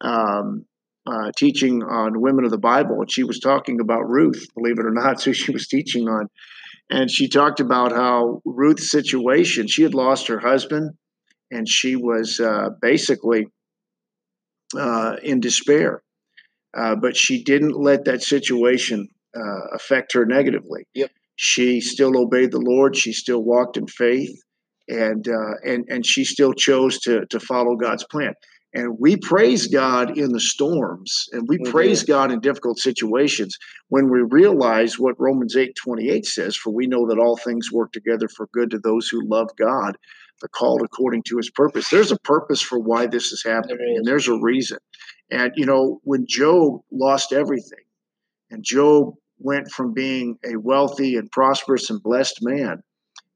um, 0.00 0.64
uh, 1.06 1.30
teaching 1.36 1.82
on 1.82 2.20
women 2.20 2.44
of 2.44 2.50
the 2.50 2.58
Bible, 2.58 3.00
and 3.00 3.10
she 3.10 3.24
was 3.24 3.40
talking 3.40 3.80
about 3.80 4.08
Ruth, 4.08 4.46
believe 4.54 4.78
it 4.78 4.86
or 4.86 4.92
not. 4.92 5.20
So 5.20 5.32
she 5.32 5.52
was 5.52 5.66
teaching 5.66 6.08
on, 6.08 6.28
and 6.90 7.10
she 7.10 7.28
talked 7.28 7.60
about 7.60 7.92
how 7.92 8.40
Ruth's 8.44 8.90
situation. 8.90 9.66
She 9.68 9.82
had 9.82 9.94
lost 9.94 10.28
her 10.28 10.40
husband 10.40 10.92
and 11.52 11.68
she 11.68 11.94
was 11.94 12.40
uh, 12.40 12.70
basically 12.80 13.46
uh, 14.76 15.16
in 15.22 15.40
despair. 15.40 16.02
Uh, 16.76 16.96
but 16.96 17.16
she 17.16 17.44
didn't 17.44 17.76
let 17.78 18.06
that 18.06 18.22
situation 18.22 19.06
uh, 19.36 19.66
affect 19.74 20.12
her 20.14 20.24
negatively. 20.24 20.86
Yep. 20.94 21.10
She 21.36 21.80
still 21.80 22.18
obeyed 22.18 22.50
the 22.50 22.60
Lord. 22.60 22.96
She 22.96 23.12
still 23.12 23.42
walked 23.42 23.76
in 23.76 23.86
faith, 23.86 24.34
and 24.88 25.26
uh, 25.28 25.54
and 25.64 25.84
and 25.88 26.06
she 26.06 26.24
still 26.24 26.54
chose 26.54 26.98
to 27.00 27.26
to 27.26 27.38
follow 27.40 27.76
God's 27.76 28.04
plan. 28.04 28.34
And 28.74 28.96
we 28.98 29.16
praise 29.16 29.66
God 29.66 30.16
in 30.16 30.32
the 30.32 30.40
storms, 30.40 31.26
and 31.32 31.46
we, 31.46 31.58
We 31.58 31.70
praise. 31.70 32.04
God 32.04 32.32
in 32.32 32.40
difficult 32.40 32.78
situations 32.78 33.54
when 33.88 34.10
we 34.10 34.22
realize 34.30 34.98
what 34.98 35.14
Romans 35.18 35.56
eight 35.56 35.74
twenty 35.76 36.08
eight 36.08 36.24
says. 36.24 36.56
For 36.56 36.70
we 36.70 36.86
know 36.86 37.06
that 37.08 37.18
all 37.18 37.36
things 37.36 37.70
work 37.70 37.92
together 37.92 38.28
for 38.28 38.48
good 38.54 38.70
to 38.70 38.78
those 38.78 39.08
who 39.08 39.20
love 39.28 39.48
God, 39.58 39.98
called 40.48 40.82
according 40.82 41.22
to 41.24 41.36
His 41.36 41.50
purpose. 41.50 41.88
There's 41.88 42.12
a 42.12 42.18
purpose 42.20 42.60
for 42.60 42.78
why 42.78 43.06
this 43.06 43.32
is 43.32 43.42
happening, 43.44 43.94
and 43.96 44.06
there's 44.06 44.28
a 44.28 44.38
reason. 44.40 44.78
And 45.30 45.52
you 45.56 45.66
know, 45.66 46.00
when 46.04 46.26
Job 46.28 46.80
lost 46.90 47.32
everything, 47.32 47.84
and 48.50 48.64
Job 48.64 49.14
went 49.38 49.70
from 49.70 49.92
being 49.92 50.36
a 50.44 50.56
wealthy 50.56 51.16
and 51.16 51.30
prosperous 51.30 51.90
and 51.90 52.02
blessed 52.02 52.38
man 52.42 52.82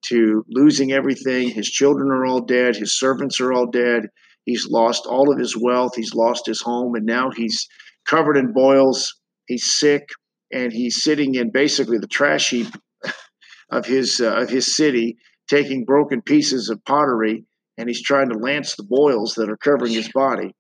to 0.08 0.44
losing 0.48 0.92
everything, 0.92 1.50
his 1.50 1.68
children 1.68 2.10
are 2.10 2.24
all 2.24 2.40
dead, 2.40 2.76
his 2.76 2.98
servants 2.98 3.40
are 3.40 3.52
all 3.52 3.66
dead, 3.66 4.08
he's 4.44 4.68
lost 4.68 5.06
all 5.06 5.32
of 5.32 5.38
his 5.38 5.56
wealth, 5.56 5.96
he's 5.96 6.14
lost 6.14 6.46
his 6.46 6.60
home, 6.60 6.94
and 6.94 7.04
now 7.04 7.30
he's 7.30 7.66
covered 8.06 8.36
in 8.36 8.52
boils, 8.52 9.14
he's 9.46 9.78
sick, 9.78 10.08
and 10.52 10.72
he's 10.72 11.02
sitting 11.02 11.34
in 11.34 11.50
basically 11.50 11.98
the 11.98 12.06
trash 12.06 12.50
heap 12.50 12.68
of 13.70 13.84
his 13.84 14.20
uh, 14.20 14.34
of 14.34 14.48
his 14.48 14.76
city, 14.76 15.16
taking 15.48 15.84
broken 15.84 16.22
pieces 16.22 16.68
of 16.68 16.84
pottery, 16.84 17.44
and 17.78 17.88
he's 17.88 18.02
trying 18.02 18.28
to 18.30 18.38
lance 18.38 18.74
the 18.76 18.84
boils 18.84 19.34
that 19.34 19.50
are 19.50 19.56
covering 19.56 19.92
his 19.92 20.10
body 20.12 20.54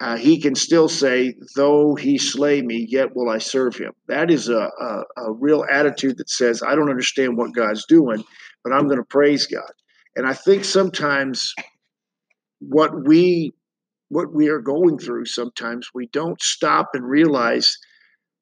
uh, 0.00 0.16
he 0.16 0.40
can 0.40 0.54
still 0.54 0.88
say, 0.88 1.34
"Though 1.56 1.96
he 1.96 2.18
slay 2.18 2.62
me, 2.62 2.86
yet 2.88 3.16
will 3.16 3.28
I 3.28 3.38
serve 3.38 3.76
him." 3.76 3.92
That 4.06 4.30
is 4.30 4.48
a, 4.48 4.70
a, 4.80 5.04
a 5.16 5.32
real 5.32 5.64
attitude 5.70 6.18
that 6.18 6.30
says, 6.30 6.62
"I 6.62 6.76
don't 6.76 6.90
understand 6.90 7.36
what 7.36 7.54
God's 7.54 7.84
doing, 7.86 8.22
but 8.62 8.72
I'm 8.72 8.86
going 8.86 8.98
to 8.98 9.04
praise 9.04 9.46
God." 9.46 9.72
And 10.14 10.26
I 10.26 10.34
think 10.34 10.64
sometimes 10.64 11.52
what 12.60 13.06
we 13.06 13.52
what 14.08 14.32
we 14.32 14.48
are 14.48 14.60
going 14.60 14.98
through, 14.98 15.26
sometimes 15.26 15.90
we 15.94 16.06
don't 16.12 16.40
stop 16.40 16.90
and 16.94 17.04
realize 17.04 17.76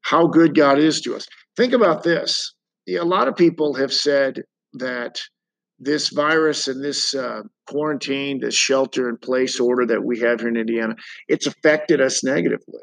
how 0.03 0.27
good 0.27 0.55
God 0.55 0.79
is 0.79 1.01
to 1.03 1.17
us. 1.17 1.27
Think 1.57 1.73
about 1.73 2.03
this: 2.03 2.53
a 2.87 3.01
lot 3.01 3.29
of 3.29 3.37
people 3.37 3.73
have 3.75 3.95
said 3.95 4.43
that 4.75 5.23
this 5.79 6.09
virus 6.09 6.69
and 6.69 6.83
this 6.83 7.15
uh, 7.15 7.43
quarantine, 7.69 8.41
this 8.41 8.55
shelter 8.55 9.09
in 9.09 9.19
place 9.19 9.61
order 9.61 9.87
that 9.87 10.05
we 10.05 10.21
have 10.21 10.41
here 10.41 10.49
in 10.49 10.57
Indiana, 10.57 10.95
it's 11.29 11.47
affected 11.47 12.01
us 12.01 12.25
negatively. 12.25 12.81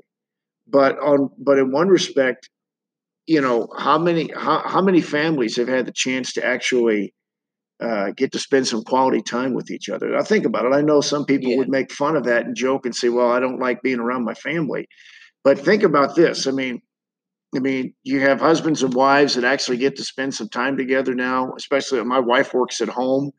But 0.67 0.97
on 0.99 1.29
but 1.37 1.59
in 1.59 1.71
one 1.71 1.89
respect, 1.89 2.49
you 3.27 3.41
know, 3.41 3.67
how 3.77 3.97
many 3.97 4.31
how, 4.35 4.63
how 4.65 4.81
many 4.81 5.01
families 5.01 5.57
have 5.57 5.67
had 5.67 5.85
the 5.85 5.93
chance 5.93 6.33
to 6.33 6.45
actually 6.45 7.13
uh, 7.81 8.11
get 8.15 8.31
to 8.33 8.39
spend 8.39 8.67
some 8.67 8.83
quality 8.83 9.21
time 9.21 9.53
with 9.53 9.71
each 9.71 9.89
other? 9.89 10.15
I 10.17 10.23
think 10.23 10.45
about 10.45 10.65
it. 10.65 10.73
I 10.73 10.81
know 10.81 11.01
some 11.01 11.25
people 11.25 11.51
Yeah. 11.51 11.57
would 11.57 11.69
make 11.69 11.91
fun 11.91 12.15
of 12.15 12.25
that 12.25 12.45
and 12.45 12.55
joke 12.55 12.85
and 12.85 12.95
say, 12.95 13.09
"Well, 13.09 13.31
I 13.31 13.39
don't 13.39 13.59
like 13.59 13.81
being 13.81 13.99
around 13.99 14.25
my 14.25 14.33
family." 14.35 14.87
But 15.43 15.59
think 15.59 15.83
about 15.83 16.15
this. 16.15 16.47
I 16.47 16.51
mean, 16.51 16.81
I 17.55 17.59
mean, 17.59 17.93
you 18.03 18.19
have 18.21 18.39
husbands 18.39 18.83
and 18.83 18.93
wives 18.93 19.35
that 19.35 19.43
actually 19.43 19.77
get 19.77 19.95
to 19.97 20.03
spend 20.03 20.33
some 20.33 20.49
time 20.49 20.77
together 20.77 21.13
now, 21.13 21.53
especially 21.57 22.03
my 22.03 22.19
wife 22.19 22.53
works 22.53 22.81
at 22.81 22.89
home. 22.89 23.31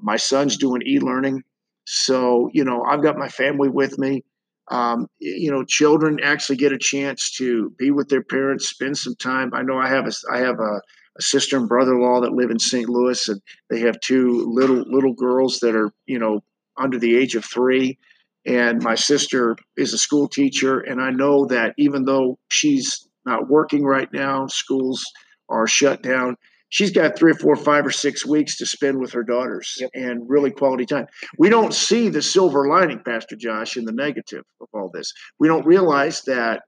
My 0.00 0.16
son's 0.16 0.56
doing 0.56 0.82
e 0.86 0.98
learning. 0.98 1.42
So, 1.86 2.50
you 2.52 2.64
know, 2.64 2.82
I've 2.82 3.02
got 3.02 3.16
my 3.16 3.28
family 3.28 3.68
with 3.68 3.98
me. 3.98 4.24
Um, 4.70 5.06
you 5.18 5.50
know, 5.50 5.64
children 5.64 6.18
actually 6.22 6.56
get 6.56 6.72
a 6.72 6.78
chance 6.78 7.30
to 7.36 7.70
be 7.78 7.90
with 7.90 8.08
their 8.08 8.22
parents, 8.22 8.68
spend 8.68 8.96
some 8.96 9.16
time. 9.16 9.52
I 9.54 9.62
know 9.62 9.78
I 9.78 9.88
have 9.88 10.06
a 10.06 10.12
I 10.32 10.38
have 10.38 10.60
a, 10.60 10.80
a 11.18 11.22
sister 11.22 11.56
and 11.56 11.68
brother-in-law 11.68 12.20
that 12.20 12.32
live 12.32 12.50
in 12.50 12.58
St. 12.58 12.88
Louis, 12.88 13.28
and 13.28 13.40
they 13.70 13.80
have 13.80 14.00
two 14.00 14.46
little 14.48 14.84
little 14.86 15.14
girls 15.14 15.58
that 15.60 15.74
are 15.74 15.90
you 16.06 16.18
know 16.18 16.40
under 16.78 16.98
the 16.98 17.16
age 17.16 17.34
of 17.34 17.44
three. 17.44 17.98
And 18.44 18.82
my 18.82 18.96
sister 18.96 19.56
is 19.76 19.92
a 19.92 19.98
school 19.98 20.28
teacher, 20.28 20.80
and 20.80 21.00
I 21.00 21.10
know 21.10 21.46
that 21.46 21.74
even 21.76 22.04
though 22.04 22.38
she's 22.50 23.06
not 23.24 23.48
working 23.48 23.84
right 23.84 24.12
now, 24.12 24.46
schools 24.46 25.04
are 25.48 25.66
shut 25.66 26.02
down 26.02 26.36
she's 26.72 26.90
got 26.90 27.16
three 27.16 27.32
or 27.32 27.34
four, 27.34 27.54
five 27.54 27.86
or 27.86 27.90
six 27.90 28.26
weeks 28.26 28.56
to 28.56 28.66
spend 28.66 28.98
with 28.98 29.12
her 29.12 29.22
daughters 29.22 29.76
yep. 29.78 29.90
and 29.94 30.28
really 30.28 30.50
quality 30.50 30.86
time. 30.86 31.06
We 31.38 31.50
don't 31.50 31.72
see 31.72 32.08
the 32.08 32.22
silver 32.22 32.66
lining, 32.66 33.00
Pastor 33.04 33.36
Josh, 33.36 33.76
in 33.76 33.84
the 33.84 33.92
negative 33.92 34.44
of 34.60 34.68
all 34.72 34.90
this. 34.92 35.12
We 35.38 35.48
don't 35.48 35.66
realize 35.66 36.22
that, 36.22 36.62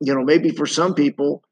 you 0.00 0.14
know, 0.14 0.24
maybe 0.24 0.50
for 0.50 0.66
some 0.66 0.94
people, 0.94 1.42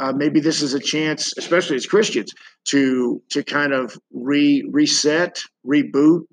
uh, 0.00 0.12
maybe 0.12 0.40
this 0.40 0.60
is 0.60 0.74
a 0.74 0.80
chance, 0.80 1.32
especially 1.38 1.76
as 1.76 1.86
Christians, 1.86 2.32
to 2.66 3.22
to 3.30 3.44
kind 3.44 3.72
of 3.72 3.96
re 4.12 4.68
reset, 4.72 5.40
reboot, 5.64 6.24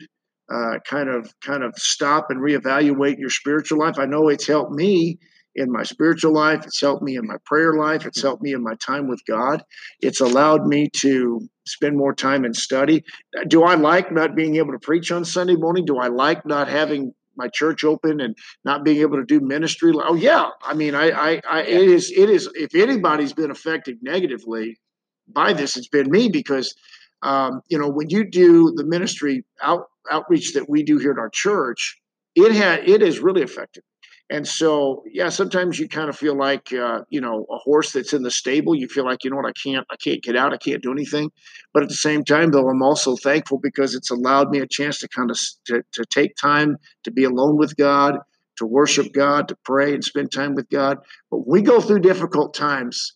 uh, 0.51 0.79
kind 0.89 1.09
of 1.09 1.31
kind 1.41 1.63
of 1.63 1.75
stop 1.77 2.31
and 2.31 2.41
reevaluate 2.41 3.19
your 3.19 3.29
spiritual 3.29 3.77
life. 3.77 3.99
I 3.99 4.05
know 4.05 4.29
it's 4.29 4.47
helped 4.47 4.71
me 4.71 5.19
in 5.59 5.71
my 5.71 5.83
spiritual 5.83 6.33
life. 6.33 6.65
It's 6.65 6.81
helped 6.81 7.03
me 7.03 7.17
in 7.17 7.27
my 7.27 7.35
prayer 7.45 7.73
life. 7.73 8.05
It's 8.05 8.21
helped 8.21 8.41
me 8.41 8.53
in 8.53 8.63
my 8.63 8.75
time 8.75 9.07
with 9.07 9.21
God. 9.25 9.63
It's 10.01 10.21
allowed 10.21 10.65
me 10.65 10.89
to 11.01 11.47
spend 11.67 11.97
more 11.97 12.13
time 12.13 12.45
in 12.45 12.53
study. 12.53 13.03
Do 13.47 13.63
I 13.63 13.75
like 13.75 14.11
not 14.11 14.35
being 14.35 14.55
able 14.55 14.71
to 14.71 14.79
preach 14.79 15.11
on 15.11 15.25
Sunday 15.25 15.55
morning? 15.55 15.85
Do 15.85 15.97
I 15.97 16.07
like 16.07 16.45
not 16.45 16.67
having 16.67 17.13
my 17.35 17.47
church 17.47 17.83
open 17.83 18.19
and 18.19 18.35
not 18.65 18.83
being 18.83 19.01
able 19.01 19.17
to 19.17 19.25
do 19.25 19.39
ministry? 19.39 19.93
Oh 19.95 20.15
yeah, 20.15 20.49
I 20.63 20.73
mean, 20.73 20.95
I, 20.95 21.09
I, 21.11 21.41
I 21.49 21.61
it 21.61 21.87
is, 21.89 22.11
it 22.11 22.29
is. 22.29 22.49
If 22.55 22.73
anybody's 22.75 23.33
been 23.33 23.51
affected 23.51 23.99
negatively 24.01 24.79
by 25.27 25.53
this, 25.53 25.77
it's 25.77 25.87
been 25.87 26.09
me 26.09 26.29
because, 26.29 26.73
um, 27.21 27.61
you 27.69 27.77
know, 27.77 27.89
when 27.89 28.09
you 28.09 28.29
do 28.29 28.73
the 28.75 28.85
ministry 28.85 29.45
out 29.61 29.85
outreach 30.11 30.53
that 30.53 30.67
we 30.69 30.83
do 30.83 30.97
here 30.97 31.11
at 31.11 31.19
our 31.19 31.29
church, 31.29 31.99
it 32.35 32.51
had 32.51 32.87
it 32.87 33.01
has 33.01 33.19
really 33.19 33.43
affected 33.43 33.83
and 34.31 34.47
so, 34.47 35.03
yeah, 35.11 35.29
sometimes 35.29 35.79
you 35.79 35.87
kind 35.87 36.07
of 36.07 36.15
feel 36.15 36.37
like, 36.37 36.71
uh, 36.71 37.01
you 37.09 37.19
know, 37.19 37.47
a 37.49 37.57
horse 37.57 37.93
that's 37.93 38.13
in 38.13 38.21
the 38.21 38.29
stable. 38.29 38.75
You 38.75 38.87
feel 38.87 39.03
like, 39.03 39.23
you 39.23 39.31
know 39.31 39.37
what, 39.37 39.47
I 39.47 39.53
can't, 39.53 39.87
I 39.89 39.95
can't 39.95 40.21
get 40.21 40.35
out, 40.35 40.53
I 40.53 40.57
can't 40.57 40.83
do 40.83 40.91
anything. 40.91 41.31
But 41.73 41.81
at 41.81 41.89
the 41.89 41.95
same 41.95 42.23
time, 42.23 42.51
though, 42.51 42.69
I'm 42.69 42.83
also 42.83 43.15
thankful 43.15 43.57
because 43.57 43.95
it's 43.95 44.11
allowed 44.11 44.51
me 44.51 44.59
a 44.59 44.67
chance 44.67 44.99
to 44.99 45.07
kind 45.07 45.31
of 45.31 45.39
to, 45.65 45.83
to 45.93 46.05
take 46.05 46.35
time 46.35 46.77
to 47.05 47.11
be 47.11 47.23
alone 47.23 47.57
with 47.57 47.75
God, 47.75 48.19
to 48.57 48.67
worship 48.67 49.13
God, 49.13 49.47
to 49.47 49.57
pray 49.65 49.95
and 49.95 50.03
spend 50.03 50.31
time 50.31 50.53
with 50.53 50.69
God. 50.69 50.99
But 51.31 51.47
we 51.47 51.63
go 51.63 51.81
through 51.81 52.01
difficult 52.01 52.53
times. 52.53 53.15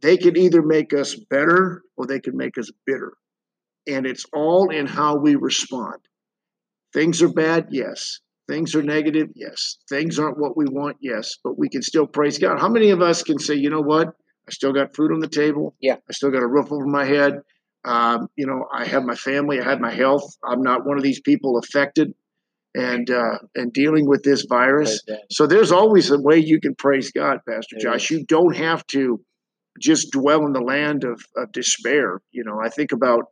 They 0.00 0.16
can 0.16 0.38
either 0.38 0.62
make 0.62 0.94
us 0.94 1.16
better 1.16 1.82
or 1.98 2.06
they 2.06 2.20
can 2.20 2.34
make 2.34 2.56
us 2.56 2.70
bitter, 2.86 3.12
and 3.86 4.06
it's 4.06 4.24
all 4.32 4.70
in 4.70 4.86
how 4.86 5.16
we 5.16 5.34
respond. 5.34 5.98
Things 6.94 7.20
are 7.20 7.28
bad, 7.28 7.66
yes 7.70 8.20
Things 8.48 8.74
are 8.74 8.82
negative, 8.82 9.28
yes. 9.34 9.76
Things 9.88 10.18
aren't 10.18 10.38
what 10.38 10.56
we 10.56 10.64
want, 10.64 10.96
yes. 11.00 11.36
But 11.44 11.58
we 11.58 11.68
can 11.68 11.82
still 11.82 12.06
praise 12.06 12.38
God. 12.38 12.58
How 12.58 12.68
many 12.68 12.90
of 12.90 13.02
us 13.02 13.22
can 13.22 13.38
say, 13.38 13.54
you 13.54 13.68
know 13.68 13.82
what? 13.82 14.08
I 14.48 14.50
still 14.50 14.72
got 14.72 14.96
food 14.96 15.12
on 15.12 15.20
the 15.20 15.28
table. 15.28 15.76
Yeah. 15.80 15.96
I 16.08 16.12
still 16.12 16.30
got 16.30 16.42
a 16.42 16.46
roof 16.46 16.72
over 16.72 16.86
my 16.86 17.04
head. 17.04 17.42
Um, 17.84 18.28
you 18.36 18.46
know, 18.46 18.64
I 18.72 18.86
have 18.86 19.04
my 19.04 19.14
family. 19.14 19.60
I 19.60 19.64
have 19.64 19.80
my 19.80 19.92
health. 19.92 20.24
I'm 20.42 20.62
not 20.62 20.86
one 20.86 20.96
of 20.96 21.02
these 21.02 21.20
people 21.20 21.58
affected 21.58 22.14
and 22.74 23.10
uh, 23.10 23.38
and 23.54 23.72
dealing 23.72 24.06
with 24.06 24.22
this 24.22 24.46
virus. 24.48 25.02
So 25.30 25.46
there's 25.46 25.72
always 25.72 26.10
a 26.10 26.18
way 26.18 26.38
you 26.38 26.60
can 26.60 26.74
praise 26.74 27.12
God, 27.12 27.40
Pastor 27.48 27.76
Josh. 27.78 28.10
You 28.10 28.24
don't 28.24 28.56
have 28.56 28.86
to 28.88 29.20
just 29.80 30.10
dwell 30.10 30.44
in 30.46 30.52
the 30.52 30.60
land 30.60 31.04
of, 31.04 31.22
of 31.36 31.52
despair. 31.52 32.20
You 32.32 32.44
know, 32.44 32.60
I 32.62 32.68
think 32.68 32.92
about 32.92 33.24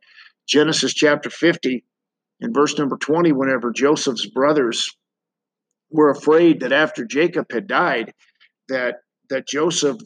Genesis 0.47 0.93
chapter 0.93 1.29
50 1.29 1.83
in 2.39 2.53
verse 2.53 2.77
number 2.77 2.97
20, 2.97 3.31
whenever 3.31 3.71
Joseph's 3.71 4.27
brothers 4.27 4.95
were 5.89 6.09
afraid 6.09 6.61
that 6.61 6.71
after 6.71 7.05
Jacob 7.05 7.51
had 7.51 7.67
died, 7.67 8.13
that 8.69 8.95
that 9.29 9.47
Joseph 9.47 9.97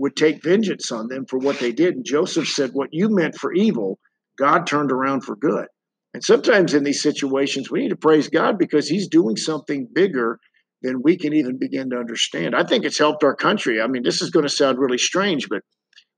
would 0.00 0.16
take 0.16 0.42
vengeance 0.42 0.90
on 0.90 1.08
them 1.08 1.26
for 1.26 1.38
what 1.38 1.58
they 1.58 1.72
did. 1.72 1.94
And 1.94 2.04
Joseph 2.04 2.48
said, 2.48 2.70
What 2.72 2.88
you 2.92 3.08
meant 3.10 3.36
for 3.36 3.52
evil, 3.52 3.98
God 4.38 4.66
turned 4.66 4.90
around 4.90 5.22
for 5.22 5.36
good. 5.36 5.66
And 6.14 6.24
sometimes 6.24 6.74
in 6.74 6.84
these 6.84 7.02
situations, 7.02 7.70
we 7.70 7.82
need 7.82 7.90
to 7.90 7.96
praise 7.96 8.28
God 8.28 8.58
because 8.58 8.88
He's 8.88 9.08
doing 9.08 9.36
something 9.36 9.86
bigger 9.92 10.38
than 10.82 11.02
we 11.02 11.16
can 11.16 11.34
even 11.34 11.58
begin 11.58 11.90
to 11.90 11.98
understand. 11.98 12.54
I 12.56 12.64
think 12.64 12.84
it's 12.84 12.98
helped 12.98 13.22
our 13.22 13.36
country. 13.36 13.80
I 13.80 13.86
mean, 13.86 14.02
this 14.02 14.22
is 14.22 14.30
going 14.30 14.44
to 14.44 14.48
sound 14.48 14.78
really 14.78 14.98
strange, 14.98 15.48
but 15.48 15.60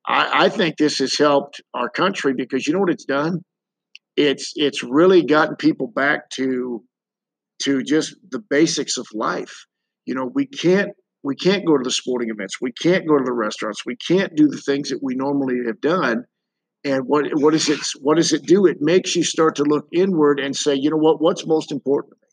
I, 0.06 0.44
I 0.44 0.48
think 0.48 0.76
this 0.76 0.98
has 0.98 1.18
helped 1.18 1.60
our 1.74 1.88
country 1.88 2.34
because 2.34 2.66
you 2.66 2.72
know 2.72 2.80
what 2.80 2.90
it's 2.90 3.04
done? 3.04 3.40
It's 4.16 4.52
it's 4.56 4.82
really 4.84 5.24
gotten 5.24 5.56
people 5.56 5.88
back 5.88 6.30
to 6.34 6.84
to 7.64 7.82
just 7.82 8.16
the 8.30 8.42
basics 8.50 8.96
of 8.96 9.06
life. 9.14 9.66
You 10.06 10.14
know, 10.14 10.30
we 10.34 10.46
can't 10.46 10.90
we 11.22 11.36
can't 11.36 11.64
go 11.64 11.76
to 11.76 11.84
the 11.84 11.90
sporting 11.90 12.30
events. 12.30 12.60
We 12.60 12.72
can't 12.72 13.06
go 13.06 13.16
to 13.16 13.24
the 13.24 13.32
restaurants. 13.32 13.86
We 13.86 13.96
can't 13.96 14.34
do 14.34 14.48
the 14.48 14.58
things 14.58 14.90
that 14.90 15.02
we 15.02 15.14
normally 15.14 15.58
have 15.66 15.80
done. 15.80 16.24
And 16.84 17.04
what 17.06 17.26
what 17.34 17.52
does 17.52 17.68
it 17.68 17.78
what 18.00 18.16
does 18.16 18.32
it 18.32 18.42
do? 18.42 18.66
It 18.66 18.78
makes 18.80 19.14
you 19.14 19.22
start 19.22 19.56
to 19.56 19.64
look 19.64 19.86
inward 19.92 20.40
and 20.40 20.54
say, 20.56 20.74
you 20.74 20.90
know 20.90 20.96
what? 20.96 21.22
What's 21.22 21.46
most 21.46 21.70
important 21.70 22.14
to 22.14 22.16
me? 22.22 22.28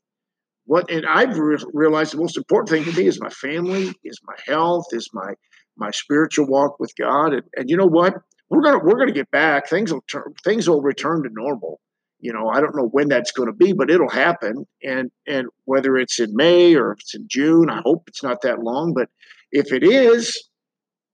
What 0.66 0.92
and 0.92 1.06
I've 1.06 1.38
re- 1.38 1.64
realized 1.74 2.14
the 2.14 2.18
most 2.18 2.38
important 2.38 2.70
thing 2.70 2.92
to 2.92 3.00
me 3.00 3.08
is 3.08 3.22
my 3.22 3.30
family, 3.30 3.94
is 4.04 4.20
my 4.26 4.36
health, 4.48 4.86
is 4.92 5.10
my 5.14 5.34
my 5.78 5.92
spiritual 5.92 6.48
walk 6.48 6.80
with 6.80 6.92
God. 7.00 7.34
And, 7.34 7.44
and 7.56 7.70
you 7.70 7.78
know 7.78 7.88
what? 7.88 8.16
We're 8.50 8.62
gonna 8.62 8.80
we're 8.84 8.98
gonna 8.98 9.12
get 9.12 9.30
back. 9.30 9.70
Things 9.70 9.94
will 9.94 10.04
turn 10.10 10.34
things 10.44 10.68
will 10.68 10.82
return 10.82 11.22
to 11.24 11.30
normal 11.32 11.80
you 12.20 12.34
know 12.34 12.50
i 12.50 12.60
don't 12.60 12.76
know 12.76 12.88
when 12.88 13.08
that's 13.08 13.32
going 13.32 13.48
to 13.48 13.54
be 13.54 13.74
but 13.74 13.90
it'll 13.90 14.10
happen. 14.10 14.66
And 14.84 15.12
and 15.28 15.48
whether 15.66 15.98
it's 15.98 16.20
in 16.20 16.36
may 16.36 16.76
or 16.76 16.92
if 16.94 17.00
it's 17.00 17.16
in 17.16 17.26
june 17.28 17.70
i 17.70 17.82
hope 17.84 18.04
it's 18.08 18.24
not 18.24 18.42
that 18.42 18.60
long 18.60 18.94
but 18.94 19.10
if 19.52 19.72
it 19.72 19.84
is 19.84 20.50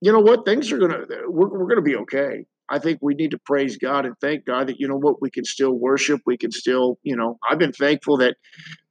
you 0.02 0.12
know 0.12 0.20
what? 0.20 0.46
Things 0.46 0.72
are 0.72 0.78
going 0.78 0.92
to 0.92 1.06
we're, 1.28 1.50
we're 1.50 1.66
going 1.66 1.78
to 1.78 1.82
be 1.82 1.96
okay 1.96 2.46
I 2.70 2.80
think 2.80 3.00
we 3.02 3.14
need 3.14 3.32
to 3.32 3.38
praise 3.38 3.78
God 3.78 4.06
and 4.06 4.16
thank 4.20 4.46
God 4.46 4.68
that 4.68 4.80
you 4.80 4.88
know 4.88 4.98
what 4.98 5.22
we 5.22 5.30
can 5.30 5.46
still 5.46 5.74
worship. 5.74 6.22
We 6.26 6.38
can 6.38 6.52
still, 6.52 6.98
you 7.04 7.16
know, 7.16 7.38
I've 7.50 7.60
been 7.60 7.72
thankful 7.72 8.18
that 8.18 8.38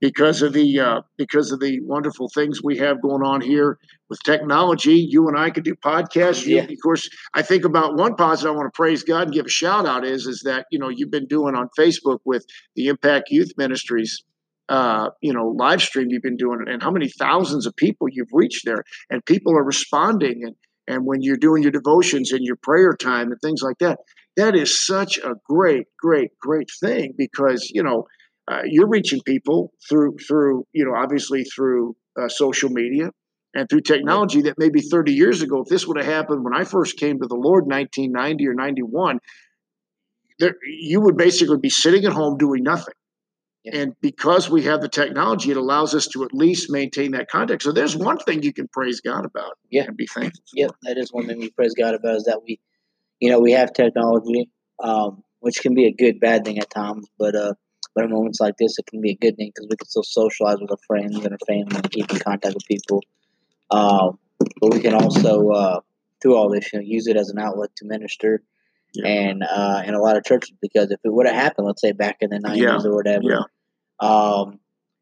because 0.00 0.42
of 0.42 0.52
the 0.52 0.78
uh, 0.78 1.00
because 1.16 1.50
of 1.50 1.60
the 1.60 1.80
wonderful 1.82 2.28
things 2.34 2.62
we 2.62 2.78
have 2.78 3.02
going 3.02 3.22
on 3.22 3.40
here 3.40 3.78
with 4.08 4.20
technology, 4.22 4.94
you 5.08 5.26
and 5.28 5.36
I 5.36 5.50
can 5.50 5.64
do 5.64 5.74
podcasts. 5.74 6.46
Yeah. 6.46 6.62
You, 6.62 6.74
of 6.74 6.82
course, 6.82 7.08
I 7.34 7.42
think 7.42 7.64
about 7.64 7.96
one 7.96 8.14
positive 8.14 8.52
I 8.52 8.56
want 8.56 8.72
to 8.72 8.76
praise 8.76 9.02
God 9.02 9.22
and 9.22 9.32
give 9.32 9.46
a 9.46 9.50
shout 9.50 9.86
out 9.86 10.04
is 10.04 10.26
is 10.26 10.42
that 10.44 10.66
you 10.70 10.78
know 10.78 10.88
you've 10.88 11.10
been 11.10 11.26
doing 11.26 11.54
on 11.54 11.68
Facebook 11.78 12.18
with 12.24 12.44
the 12.76 12.88
Impact 12.88 13.30
Youth 13.30 13.52
Ministries 13.56 14.22
uh, 14.68 15.10
you 15.20 15.32
know, 15.32 15.48
live 15.48 15.82
stream 15.82 16.08
you've 16.08 16.22
been 16.22 16.36
doing, 16.36 16.60
and 16.66 16.82
how 16.82 16.90
many 16.90 17.08
thousands 17.08 17.66
of 17.66 17.76
people 17.76 18.06
you've 18.10 18.32
reached 18.32 18.64
there, 18.64 18.82
and 19.10 19.24
people 19.26 19.54
are 19.54 19.64
responding, 19.64 20.42
and 20.42 20.54
and 20.86 21.04
when 21.04 21.22
you're 21.22 21.36
doing 21.36 21.62
your 21.62 21.72
devotions 21.72 22.32
and 22.32 22.44
your 22.44 22.56
prayer 22.56 22.94
time 22.94 23.30
and 23.30 23.40
things 23.40 23.62
like 23.62 23.78
that 23.78 23.98
that 24.36 24.54
is 24.54 24.84
such 24.84 25.18
a 25.18 25.34
great 25.48 25.86
great 25.98 26.30
great 26.40 26.68
thing 26.80 27.14
because 27.16 27.70
you 27.72 27.82
know 27.82 28.04
uh, 28.50 28.62
you're 28.66 28.88
reaching 28.88 29.20
people 29.24 29.72
through 29.88 30.16
through 30.26 30.64
you 30.72 30.84
know 30.84 30.94
obviously 30.96 31.44
through 31.44 31.94
uh, 32.20 32.28
social 32.28 32.68
media 32.70 33.10
and 33.54 33.68
through 33.68 33.80
technology 33.80 34.42
that 34.42 34.54
maybe 34.58 34.80
30 34.80 35.12
years 35.12 35.42
ago 35.42 35.62
if 35.62 35.68
this 35.68 35.86
would 35.86 35.96
have 35.96 36.06
happened 36.06 36.44
when 36.44 36.54
i 36.54 36.64
first 36.64 36.98
came 36.98 37.18
to 37.20 37.26
the 37.26 37.36
lord 37.36 37.64
1990 37.66 38.48
or 38.48 38.54
91 38.54 39.18
there, 40.40 40.56
you 40.66 41.00
would 41.00 41.16
basically 41.16 41.58
be 41.58 41.70
sitting 41.70 42.04
at 42.04 42.12
home 42.12 42.36
doing 42.36 42.62
nothing 42.62 42.94
and 43.72 43.94
because 44.00 44.50
we 44.50 44.62
have 44.64 44.82
the 44.82 44.88
technology, 44.88 45.50
it 45.50 45.56
allows 45.56 45.94
us 45.94 46.06
to 46.08 46.24
at 46.24 46.34
least 46.34 46.70
maintain 46.70 47.12
that 47.12 47.30
contact. 47.30 47.62
So 47.62 47.72
there's 47.72 47.96
one 47.96 48.18
thing 48.18 48.42
you 48.42 48.52
can 48.52 48.68
praise 48.68 49.00
God 49.00 49.24
about. 49.24 49.56
Yeah. 49.70 49.84
And 49.84 49.96
be 49.96 50.06
thankful. 50.06 50.42
Yep. 50.54 50.72
That 50.82 50.98
is 50.98 51.12
one 51.12 51.26
thing 51.26 51.38
we 51.38 51.50
praise 51.50 51.72
God 51.74 51.94
about 51.94 52.16
is 52.16 52.24
that 52.24 52.42
we, 52.46 52.60
you 53.20 53.30
know, 53.30 53.40
we 53.40 53.52
have 53.52 53.72
technology, 53.72 54.50
um, 54.82 55.22
which 55.40 55.60
can 55.62 55.74
be 55.74 55.86
a 55.86 55.94
good, 55.94 56.20
bad 56.20 56.44
thing 56.44 56.58
at 56.58 56.68
times. 56.68 57.08
But, 57.18 57.34
uh, 57.34 57.54
but 57.94 58.04
in 58.04 58.10
moments 58.10 58.38
like 58.38 58.56
this, 58.58 58.78
it 58.78 58.86
can 58.86 59.00
be 59.00 59.12
a 59.12 59.16
good 59.16 59.36
thing 59.36 59.50
because 59.54 59.68
we 59.70 59.76
can 59.76 59.88
still 59.88 60.02
socialize 60.02 60.58
with 60.60 60.70
our 60.70 60.76
friends 60.86 61.16
and 61.16 61.32
our 61.32 61.38
family 61.46 61.76
and 61.76 61.90
keep 61.90 62.10
in 62.10 62.18
contact 62.18 62.54
with 62.54 62.66
people. 62.66 63.02
Um, 63.70 64.18
but 64.60 64.74
we 64.74 64.80
can 64.80 64.92
also, 64.94 65.48
uh, 65.50 65.80
through 66.20 66.36
all 66.36 66.50
this, 66.50 66.70
you 66.70 66.80
know, 66.80 66.84
use 66.84 67.06
it 67.06 67.16
as 67.16 67.30
an 67.30 67.38
outlet 67.38 67.70
to 67.76 67.86
minister. 67.86 68.42
Yeah. 68.92 69.08
And 69.08 69.42
uh, 69.42 69.82
in 69.86 69.94
a 69.94 70.00
lot 70.00 70.18
of 70.18 70.24
churches, 70.24 70.54
because 70.60 70.90
if 70.90 71.00
it 71.02 71.12
would 71.12 71.26
have 71.26 71.34
happened, 71.34 71.66
let's 71.66 71.80
say 71.80 71.92
back 71.92 72.18
in 72.20 72.30
the 72.30 72.38
nineties 72.38 72.62
yeah. 72.62 72.78
or 72.84 72.94
whatever, 72.94 73.24
yeah 73.24 73.42
um, 74.00 74.60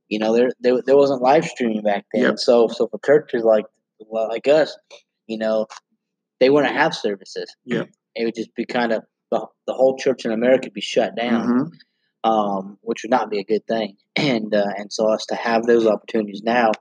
you 0.08 0.18
know, 0.18 0.34
there, 0.34 0.50
there 0.61 0.82
there 0.84 0.96
wasn't 0.96 1.22
live 1.22 1.44
streaming 1.44 1.82
back 1.82 2.04
then. 2.12 2.22
Yep. 2.22 2.38
So 2.38 2.68
so 2.68 2.88
for 2.88 3.00
churches 3.04 3.44
like 3.44 3.64
like 4.11 4.46
us, 4.46 4.76
you 5.26 5.38
know, 5.38 5.66
they 6.40 6.50
wouldn't 6.50 6.75
have 6.75 6.94
services. 6.94 7.54
Yeah. 7.64 7.84
It 8.14 8.25
would 8.25 8.34
just 8.34 8.54
be 8.54 8.66
kind 8.66 8.92
of 8.92 9.04
the, 9.30 9.46
the 9.66 9.72
whole 9.72 9.96
church 9.96 10.25
in 10.25 10.32
America 10.32 10.70
be 10.70 10.82
shut 10.82 11.16
down, 11.16 11.49
mm-hmm. 11.49 12.30
um, 12.30 12.78
which 12.82 13.02
would 13.02 13.11
not 13.11 13.30
be 13.30 13.38
a 13.38 13.44
good 13.44 13.66
thing. 13.66 13.96
And 14.14 14.54
uh, 14.54 14.66
and 14.76 14.92
so 14.92 15.11
us 15.11 15.25
to 15.26 15.34
have 15.34 15.64
those 15.64 15.87
opportunities 15.87 16.42
now, 16.44 16.72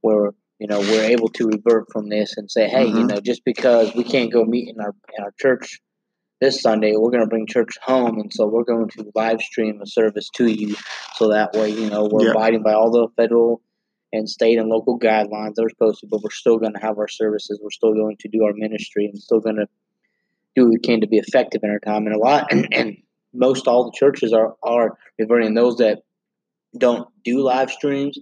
where 0.00 0.30
you 0.58 0.66
know 0.66 0.80
we're 0.80 1.04
able 1.04 1.28
to 1.28 1.48
revert 1.48 1.92
from 1.92 2.08
this 2.08 2.38
and 2.38 2.50
say, 2.50 2.66
hey, 2.66 2.86
mm-hmm. 2.86 2.96
you 2.96 3.06
know, 3.06 3.20
just 3.20 3.44
because 3.44 3.94
we 3.94 4.04
can't 4.04 4.32
go 4.32 4.42
meet 4.42 4.70
in 4.74 4.80
our 4.80 4.94
in 5.18 5.22
our 5.22 5.34
church 5.38 5.80
this 6.40 6.60
Sunday, 6.60 6.94
we're 6.96 7.10
going 7.10 7.22
to 7.22 7.28
bring 7.28 7.46
church 7.46 7.76
home, 7.82 8.18
and 8.18 8.32
so 8.32 8.46
we're 8.46 8.64
going 8.64 8.88
to 8.90 9.10
live 9.14 9.40
stream 9.40 9.80
a 9.82 9.86
service 9.86 10.28
to 10.34 10.46
you, 10.46 10.76
so 11.14 11.28
that 11.30 11.52
way, 11.52 11.70
you 11.70 11.90
know, 11.90 12.08
we're 12.10 12.30
abiding 12.30 12.62
by 12.62 12.72
all 12.72 12.90
the 12.90 13.08
federal 13.16 13.60
and 14.12 14.28
state 14.28 14.58
and 14.58 14.68
local 14.68 14.98
guidelines 14.98 15.54
that 15.54 15.64
are 15.64 15.68
supposed 15.68 16.00
to, 16.00 16.06
but 16.06 16.22
we're 16.22 16.30
still 16.30 16.58
going 16.58 16.72
to 16.72 16.80
have 16.80 16.98
our 16.98 17.08
services. 17.08 17.60
We're 17.62 17.70
still 17.70 17.92
going 17.92 18.16
to 18.20 18.28
do 18.28 18.44
our 18.44 18.52
ministry, 18.54 19.06
and 19.06 19.18
still 19.18 19.40
going 19.40 19.56
to 19.56 19.66
do 20.54 20.64
what 20.64 20.70
we 20.70 20.78
can 20.78 21.00
to 21.00 21.08
be 21.08 21.18
effective 21.18 21.60
in 21.62 21.70
our 21.70 21.80
time. 21.80 22.06
And 22.06 22.14
a 22.14 22.18
lot, 22.18 22.52
and, 22.52 22.68
and 22.72 22.96
most 23.34 23.66
all 23.66 23.84
the 23.84 23.96
churches 23.96 24.32
are 24.32 24.54
are 24.62 24.96
reverting. 25.18 25.54
Those 25.54 25.76
that 25.78 26.02
don't 26.76 27.08
do 27.24 27.40
live 27.40 27.70
streams 27.70 28.18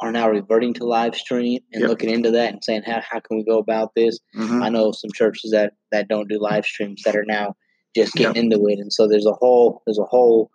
are 0.00 0.12
now 0.12 0.28
reverting 0.28 0.74
to 0.74 0.84
live 0.84 1.14
stream 1.14 1.60
and 1.72 1.82
yep. 1.82 1.90
looking 1.90 2.10
into 2.10 2.32
that 2.32 2.52
and 2.52 2.64
saying 2.64 2.82
how, 2.84 3.00
how 3.08 3.20
can 3.20 3.36
we 3.36 3.44
go 3.44 3.58
about 3.58 3.92
this 3.94 4.18
mm-hmm. 4.36 4.62
i 4.62 4.68
know 4.68 4.92
some 4.92 5.10
churches 5.12 5.52
that 5.52 5.74
that 5.92 6.08
don't 6.08 6.28
do 6.28 6.38
live 6.40 6.64
streams 6.64 7.02
that 7.04 7.16
are 7.16 7.24
now 7.24 7.54
just 7.94 8.12
getting 8.14 8.34
yep. 8.34 8.44
into 8.44 8.66
it 8.66 8.78
and 8.78 8.92
so 8.92 9.06
there's 9.06 9.26
a 9.26 9.32
whole 9.32 9.82
there's 9.86 9.98
a 9.98 10.04
whole 10.04 10.50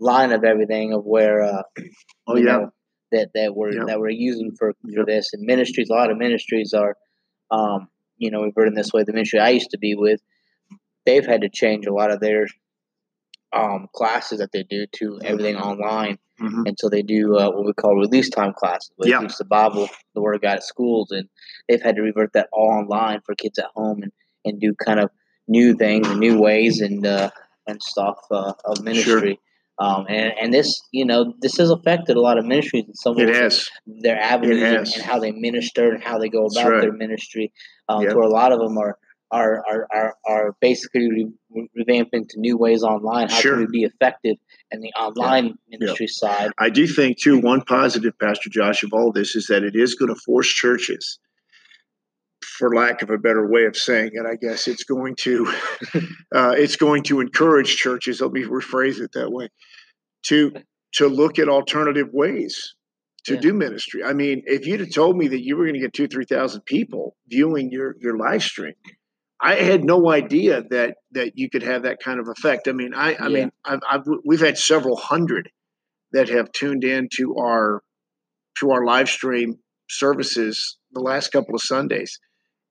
line 0.00 0.32
of 0.32 0.44
everything 0.44 0.92
of 0.92 1.04
where 1.04 1.42
uh 1.42 1.62
oh 2.26 2.36
yeah 2.36 2.44
know, 2.44 2.70
that 3.12 3.30
that 3.34 3.54
we're 3.54 3.72
yep. 3.72 3.86
that 3.86 4.00
we're 4.00 4.10
using 4.10 4.52
for 4.58 4.74
for 4.94 5.04
this 5.04 5.30
and 5.32 5.44
ministries 5.44 5.88
a 5.90 5.94
lot 5.94 6.10
of 6.10 6.18
ministries 6.18 6.72
are 6.72 6.96
um 7.50 7.88
you 8.16 8.30
know 8.30 8.42
reverting 8.42 8.74
this 8.74 8.92
way 8.92 9.04
the 9.04 9.12
ministry 9.12 9.38
i 9.38 9.50
used 9.50 9.70
to 9.70 9.78
be 9.78 9.94
with 9.94 10.20
they've 11.06 11.26
had 11.26 11.42
to 11.42 11.48
change 11.48 11.86
a 11.86 11.92
lot 11.92 12.10
of 12.10 12.20
their 12.20 12.46
um 13.52 13.88
classes 13.94 14.38
that 14.38 14.52
they 14.52 14.62
do 14.62 14.86
to 14.92 15.18
everything 15.24 15.56
online 15.56 16.18
Mm-hmm. 16.40 16.62
And 16.66 16.76
so 16.78 16.88
they 16.88 17.02
do 17.02 17.36
uh, 17.36 17.50
what 17.50 17.66
we 17.66 17.72
call 17.74 17.96
release 17.96 18.30
time 18.30 18.54
classes, 18.54 18.90
where 18.96 19.10
yeah. 19.10 19.20
teach 19.20 19.36
the 19.36 19.44
Bible, 19.44 19.88
the 20.14 20.22
Word 20.22 20.36
of 20.36 20.42
God 20.42 20.56
at 20.56 20.64
schools, 20.64 21.10
and 21.10 21.28
they've 21.68 21.82
had 21.82 21.96
to 21.96 22.02
revert 22.02 22.32
that 22.32 22.48
all 22.52 22.70
online 22.70 23.20
for 23.26 23.34
kids 23.34 23.58
at 23.58 23.66
home 23.74 24.02
and, 24.02 24.12
and 24.44 24.60
do 24.60 24.74
kind 24.74 25.00
of 25.00 25.10
new 25.48 25.74
things 25.74 26.08
and 26.08 26.18
new 26.18 26.40
ways 26.40 26.80
and 26.80 27.06
uh, 27.06 27.30
and 27.66 27.82
stuff 27.82 28.16
uh, 28.30 28.54
of 28.64 28.82
ministry. 28.82 29.38
Sure. 29.38 29.86
Um, 29.86 30.06
and, 30.10 30.32
and 30.40 30.52
this, 30.52 30.82
you 30.92 31.06
know, 31.06 31.32
this 31.40 31.56
has 31.56 31.70
affected 31.70 32.16
a 32.16 32.20
lot 32.20 32.36
of 32.36 32.44
ministries 32.44 32.84
and 32.84 32.96
some. 32.96 33.18
It 33.18 33.34
has. 33.34 33.68
Their 33.86 34.18
avenues 34.18 34.62
and, 34.62 34.76
and, 34.76 35.02
how 35.02 35.18
they 35.18 35.32
minister 35.32 35.90
and 35.90 36.02
how 36.02 36.18
they 36.18 36.28
go 36.28 36.46
about 36.46 36.70
right. 36.70 36.80
their 36.82 36.92
ministry. 36.92 37.52
Um, 37.88 38.02
yep. 38.02 38.14
a 38.14 38.18
lot 38.18 38.52
of 38.52 38.60
them 38.60 38.78
are 38.78 38.98
are 39.30 39.64
are 39.68 39.86
are, 39.92 40.16
are 40.26 40.56
basically 40.60 41.32
re- 41.50 41.68
revamping 41.78 42.28
to 42.28 42.40
new 42.40 42.56
ways 42.56 42.82
online. 42.82 43.28
How 43.28 43.40
sure. 43.40 43.52
can 43.52 43.60
we 43.60 43.80
be 43.80 43.84
effective 43.84 44.36
in 44.70 44.80
the 44.80 44.92
online 44.98 45.46
yeah. 45.68 45.78
ministry 45.78 46.06
yeah. 46.06 46.28
side? 46.28 46.50
I 46.58 46.70
do 46.70 46.86
think 46.86 47.18
too. 47.18 47.38
One 47.38 47.62
positive, 47.62 48.18
Pastor 48.18 48.50
Josh, 48.50 48.82
of 48.82 48.92
all 48.92 49.12
this 49.12 49.36
is 49.36 49.46
that 49.46 49.62
it 49.62 49.76
is 49.76 49.94
going 49.94 50.12
to 50.12 50.20
force 50.20 50.48
churches. 50.48 51.18
For 52.42 52.74
lack 52.74 53.02
of 53.02 53.10
a 53.10 53.18
better 53.18 53.50
way 53.50 53.64
of 53.64 53.76
saying 53.76 54.10
it, 54.14 54.26
I 54.26 54.36
guess 54.36 54.68
it's 54.68 54.84
going 54.84 55.14
to 55.20 55.46
uh, 56.34 56.54
it's 56.56 56.76
going 56.76 57.02
to 57.04 57.20
encourage 57.20 57.76
churches. 57.76 58.20
Let 58.20 58.32
me 58.32 58.42
rephrase 58.42 59.00
it 59.00 59.12
that 59.12 59.30
way 59.30 59.48
to 60.24 60.52
to 60.94 61.06
look 61.06 61.38
at 61.38 61.48
alternative 61.48 62.08
ways 62.12 62.74
to 63.24 63.34
yeah. 63.34 63.40
do 63.40 63.52
ministry. 63.52 64.02
I 64.02 64.12
mean, 64.12 64.42
if 64.46 64.66
you'd 64.66 64.80
have 64.80 64.92
told 64.92 65.16
me 65.16 65.28
that 65.28 65.44
you 65.44 65.56
were 65.56 65.64
going 65.64 65.74
to 65.74 65.80
get 65.80 65.92
two, 65.92 66.08
three 66.08 66.24
thousand 66.24 66.62
people 66.62 67.16
viewing 67.28 67.70
your 67.70 67.96
your 68.00 68.16
live 68.16 68.42
stream, 68.42 68.74
I 69.42 69.54
had 69.54 69.84
no 69.84 70.10
idea 70.10 70.62
that 70.70 70.96
that 71.12 71.32
you 71.36 71.48
could 71.48 71.62
have 71.62 71.82
that 71.84 71.98
kind 72.02 72.20
of 72.20 72.28
effect. 72.28 72.68
I 72.68 72.72
mean, 72.72 72.92
I, 72.94 73.14
I 73.14 73.28
yeah. 73.28 73.28
mean, 73.28 73.52
I've, 73.64 73.80
I've, 73.90 74.04
we've 74.24 74.40
had 74.40 74.58
several 74.58 74.96
hundred 74.96 75.50
that 76.12 76.28
have 76.28 76.52
tuned 76.52 76.84
in 76.84 77.08
to 77.16 77.36
our 77.36 77.82
to 78.58 78.70
our 78.70 78.84
live 78.84 79.08
stream 79.08 79.56
services 79.88 80.76
the 80.92 81.00
last 81.00 81.32
couple 81.32 81.54
of 81.54 81.62
Sundays, 81.62 82.18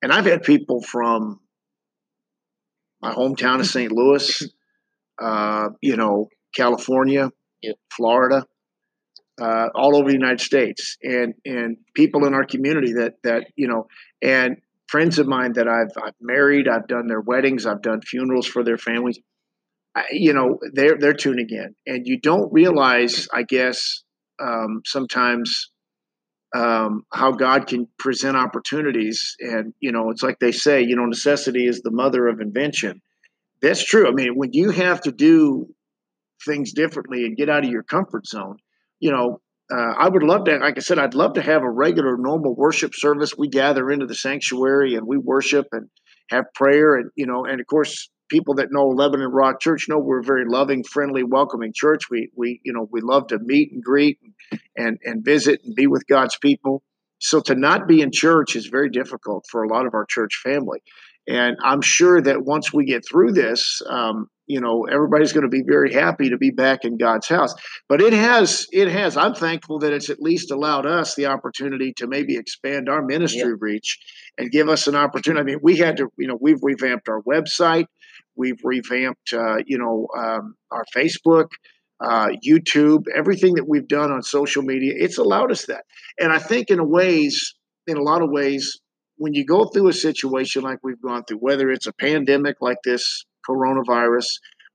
and 0.02 0.12
I've 0.12 0.26
had 0.26 0.44
people 0.44 0.82
from 0.82 1.40
my 3.02 3.14
hometown 3.14 3.60
of 3.60 3.66
St. 3.66 3.92
Louis, 3.92 4.44
uh, 5.22 5.70
you 5.82 5.96
know, 5.96 6.28
California, 6.56 7.32
yeah. 7.62 7.74
Florida, 7.92 8.46
uh, 9.42 9.70
all 9.74 9.96
over 9.96 10.08
the 10.08 10.14
United 10.14 10.42
States, 10.42 10.98
and 11.02 11.34
and 11.46 11.78
people 11.96 12.26
in 12.26 12.36
our 12.36 12.46
community 12.46 12.94
that 12.94 13.16
that 13.24 13.48
you 13.56 13.68
know, 13.68 13.88
and 14.22 14.58
friends 14.90 15.20
of 15.20 15.28
mine 15.28 15.54
that 15.54 15.68
I've, 15.68 15.92
I've 16.04 16.16
married, 16.20 16.68
I've 16.68 16.88
done 16.88 17.08
their 17.08 17.22
weddings, 17.22 17.66
I've 17.66 17.82
done 17.82 18.02
funerals 18.02 18.48
for 18.48 18.64
their 18.64 18.78
families. 18.78 19.20
I, 19.96 20.06
you 20.12 20.34
know, 20.34 20.60
they're 20.74 20.98
they're 21.00 21.14
tuning 21.14 21.48
in, 21.50 21.76
and 21.86 22.08
you 22.08 22.20
don't 22.20 22.52
realize, 22.52 23.28
I 23.34 23.44
guess, 23.44 24.04
um, 24.40 24.82
sometimes 24.86 25.72
um, 26.56 27.04
how 27.12 27.32
God 27.32 27.68
can 27.68 27.88
present 27.98 28.38
opportunities. 28.38 29.36
And 29.40 29.74
you 29.80 29.92
know, 29.92 30.10
it's 30.12 30.24
like 30.24 30.40
they 30.40 30.52
say, 30.52 30.82
you 30.82 30.96
know, 30.96 31.06
necessity 31.06 31.66
is 31.66 31.82
the 31.82 31.92
mother 31.92 32.28
of 32.28 32.40
invention. 32.40 33.02
That's 33.62 33.84
true. 33.84 34.08
I 34.08 34.12
mean, 34.12 34.36
when 34.36 34.54
you 34.54 34.70
have 34.70 35.02
to 35.02 35.12
do 35.12 35.68
things 36.46 36.72
differently 36.72 37.26
and 37.26 37.36
get 37.36 37.50
out 37.50 37.66
of 37.66 37.70
your 37.70 37.84
comfort 37.84 38.26
zone, 38.26 38.58
you 39.00 39.12
know, 39.12 39.42
uh, 39.72 39.94
I 39.98 40.10
would 40.10 40.24
love 40.24 40.46
to, 40.46 40.58
like 40.58 40.78
I 40.78 40.82
said, 40.82 40.98
I'd 40.98 41.14
love 41.14 41.34
to 41.34 41.42
have 41.42 41.62
a 41.62 41.70
regular, 41.70 42.18
normal 42.18 42.56
worship 42.56 42.94
service. 42.96 43.38
We 43.38 43.50
gather 43.50 43.92
into 43.92 44.08
the 44.08 44.16
sanctuary 44.16 44.96
and 44.96 45.06
we 45.06 45.18
worship 45.18 45.68
and 45.72 45.90
have 46.32 46.46
prayer, 46.56 46.96
and 46.96 47.12
you 47.16 47.26
know, 47.26 47.46
and 47.46 47.60
of 47.60 47.68
course, 47.68 48.10
people 48.30 48.56
that 48.56 48.72
know 48.72 48.88
Lebanon 48.88 49.32
Rock 49.32 49.60
Church 49.60 49.88
know 49.88 50.00
we're 50.00 50.22
a 50.22 50.24
very 50.24 50.46
loving, 50.48 50.84
friendly, 50.84 51.24
welcoming 51.24 51.72
church. 51.74 52.04
We 52.10 52.30
we 52.36 52.60
you 52.64 52.74
know 52.74 52.88
we 52.92 53.02
love 53.02 53.28
to 53.28 53.40
meet 53.40 53.72
and 53.72 53.84
greet 53.84 54.20
and 54.24 54.62
and, 54.76 54.98
and 55.04 55.26
visit 55.26 55.62
and 55.64 55.76
be 55.76 55.88
with 55.88 56.08
God's 56.08 56.38
people. 56.38 56.84
So 57.20 57.42
to 57.42 57.56
not 57.56 57.88
be 57.88 58.02
in 58.02 58.12
church 58.12 58.56
is 58.56 58.68
very 58.68 58.90
difficult 58.90 59.46
for 59.52 59.64
a 59.64 59.68
lot 59.68 59.86
of 59.86 59.94
our 59.94 60.06
church 60.06 60.40
family. 60.44 60.80
And 61.28 61.58
I'm 61.64 61.82
sure 61.82 62.22
that 62.22 62.44
once 62.44 62.74
we 62.74 62.86
get 62.86 63.04
through 63.08 63.34
this, 63.34 63.82
um, 63.88 64.28
you 64.50 64.60
know, 64.60 64.86
everybody's 64.92 65.32
going 65.32 65.44
to 65.44 65.48
be 65.48 65.62
very 65.62 65.94
happy 65.94 66.32
to 66.32 66.38
be 66.38 66.50
back 66.50 66.84
in 66.84 66.98
God's 66.98 67.28
house. 67.28 67.54
But 67.88 68.02
it 68.02 68.14
has, 68.14 68.68
it 68.72 68.90
has. 68.90 69.16
I'm 69.16 69.36
thankful 69.36 69.78
that 69.80 69.94
it's 69.94 70.10
at 70.10 70.20
least 70.20 70.52
allowed 70.52 70.88
us 70.88 71.14
the 71.14 71.28
opportunity 71.28 71.94
to 71.98 72.08
maybe 72.08 72.36
expand 72.36 72.90
our 72.90 73.06
ministry 73.06 73.52
yeah. 73.52 73.56
reach 73.60 74.00
and 74.40 74.52
give 74.52 74.68
us 74.68 74.88
an 74.88 74.96
opportunity. 74.96 75.40
I 75.40 75.44
mean, 75.44 75.60
we 75.62 75.78
had 75.78 75.98
to, 75.98 76.10
you 76.18 76.28
know, 76.28 76.38
we've 76.42 76.60
revamped 76.64 77.08
our 77.08 77.22
website, 77.22 77.86
we've 78.36 78.60
revamped, 78.64 79.34
uh, 79.34 79.58
you 79.66 79.78
know, 79.78 80.08
um, 80.18 80.56
our 80.72 80.84
Facebook. 80.96 81.48
Uh, 82.02 82.30
YouTube, 82.48 83.04
everything 83.14 83.56
that 83.56 83.68
we've 83.68 83.90
done 83.90 84.10
on 84.10 84.22
social 84.22 84.64
media, 84.64 84.94
it's 84.96 85.18
allowed 85.18 85.52
us 85.52 85.66
that. 85.66 85.84
And 86.18 86.32
I 86.32 86.40
think 86.40 86.70
in 86.70 86.80
a 86.80 86.86
ways, 86.86 87.56
in 87.88 87.98
a 87.98 88.02
lot 88.02 88.22
of 88.22 88.30
ways, 88.32 88.80
when 89.18 89.34
you 89.34 89.46
go 89.46 89.66
through 89.66 89.90
a 89.90 89.94
situation 89.94 90.62
like 90.62 90.80
we've 90.82 91.02
gone 91.02 91.26
through, 91.26 91.40
whether 91.40 91.70
it's 91.70 91.88
a 91.88 91.92
pandemic 91.92 92.56
like 92.62 92.78
this 92.86 93.26
coronavirus 93.50 94.28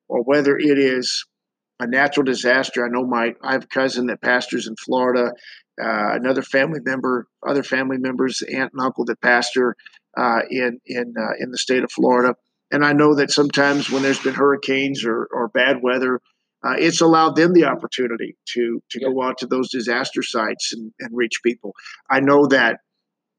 or 0.08 0.22
whether 0.22 0.56
it 0.56 0.78
is 0.78 1.24
a 1.80 1.86
natural 1.86 2.24
disaster. 2.24 2.84
I 2.84 2.88
know 2.88 3.06
my 3.06 3.34
I 3.42 3.52
have 3.52 3.64
a 3.64 3.68
cousin 3.68 4.06
that 4.06 4.22
pastors 4.22 4.66
in 4.66 4.76
Florida, 4.76 5.32
uh, 5.82 6.14
another 6.14 6.42
family 6.42 6.80
member, 6.84 7.26
other 7.46 7.62
family 7.62 7.98
members, 7.98 8.42
aunt 8.42 8.72
and 8.72 8.82
uncle 8.82 9.04
that 9.06 9.20
pastor 9.20 9.76
uh, 10.16 10.40
in 10.50 10.80
in 10.86 11.14
uh, 11.18 11.34
in 11.40 11.50
the 11.50 11.58
state 11.58 11.84
of 11.84 11.92
Florida. 11.92 12.34
And 12.70 12.84
I 12.84 12.92
know 12.92 13.14
that 13.16 13.30
sometimes 13.30 13.90
when 13.90 14.02
there's 14.02 14.22
been 14.22 14.34
hurricanes 14.34 15.04
or, 15.04 15.28
or 15.32 15.48
bad 15.48 15.82
weather, 15.82 16.20
uh, 16.64 16.74
it's 16.78 17.00
allowed 17.00 17.36
them 17.36 17.52
the 17.52 17.64
opportunity 17.64 18.36
to 18.54 18.80
to 18.90 19.00
go 19.00 19.22
out 19.22 19.38
to 19.38 19.46
those 19.46 19.70
disaster 19.70 20.22
sites 20.22 20.72
and, 20.72 20.92
and 21.00 21.10
reach 21.12 21.42
people. 21.44 21.72
I 22.10 22.20
know 22.20 22.46
that 22.46 22.78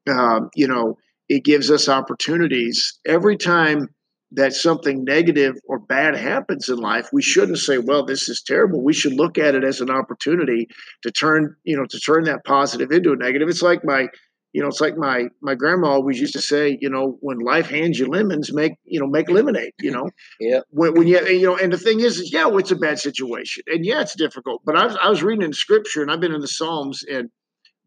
um, 0.08 0.50
you 0.54 0.68
know 0.68 0.98
it 1.28 1.44
gives 1.44 1.70
us 1.70 1.88
opportunities 1.88 2.98
every 3.06 3.36
time 3.36 3.88
that 4.32 4.52
something 4.52 5.04
negative 5.04 5.56
or 5.68 5.78
bad 5.78 6.16
happens 6.16 6.68
in 6.68 6.76
life, 6.76 7.08
we 7.12 7.22
shouldn't 7.22 7.58
say, 7.58 7.78
"Well, 7.78 8.04
this 8.04 8.28
is 8.28 8.42
terrible." 8.42 8.82
We 8.82 8.92
should 8.92 9.14
look 9.14 9.38
at 9.38 9.54
it 9.54 9.64
as 9.64 9.80
an 9.80 9.90
opportunity 9.90 10.68
to 11.02 11.10
turn, 11.12 11.56
you 11.64 11.76
know, 11.76 11.84
to 11.88 12.00
turn 12.00 12.24
that 12.24 12.44
positive 12.44 12.90
into 12.90 13.12
a 13.12 13.16
negative. 13.16 13.48
It's 13.48 13.62
like 13.62 13.84
my, 13.84 14.08
you 14.52 14.62
know, 14.62 14.68
it's 14.68 14.80
like 14.80 14.96
my 14.96 15.28
my 15.40 15.54
grandma 15.54 15.88
always 15.88 16.20
used 16.20 16.32
to 16.32 16.40
say, 16.40 16.76
you 16.80 16.90
know, 16.90 17.18
when 17.20 17.38
life 17.38 17.70
hands 17.70 18.00
you 18.00 18.06
lemons, 18.06 18.52
make 18.52 18.72
you 18.84 18.98
know, 18.98 19.06
make 19.06 19.30
lemonade. 19.30 19.72
You 19.80 19.92
know, 19.92 20.10
yeah. 20.40 20.60
When, 20.70 20.94
when 20.94 21.06
you 21.06 21.24
you 21.28 21.46
know, 21.46 21.56
and 21.56 21.72
the 21.72 21.78
thing 21.78 22.00
is, 22.00 22.18
is 22.18 22.32
yeah, 22.32 22.46
well, 22.46 22.58
it's 22.58 22.72
a 22.72 22.76
bad 22.76 22.98
situation, 22.98 23.62
and 23.68 23.86
yeah, 23.86 24.00
it's 24.00 24.16
difficult. 24.16 24.62
But 24.64 24.76
I 24.76 24.86
was 24.86 24.96
I 25.00 25.08
was 25.08 25.22
reading 25.22 25.42
in 25.44 25.52
Scripture, 25.52 26.02
and 26.02 26.10
I've 26.10 26.20
been 26.20 26.34
in 26.34 26.40
the 26.40 26.48
Psalms, 26.48 27.04
and 27.08 27.30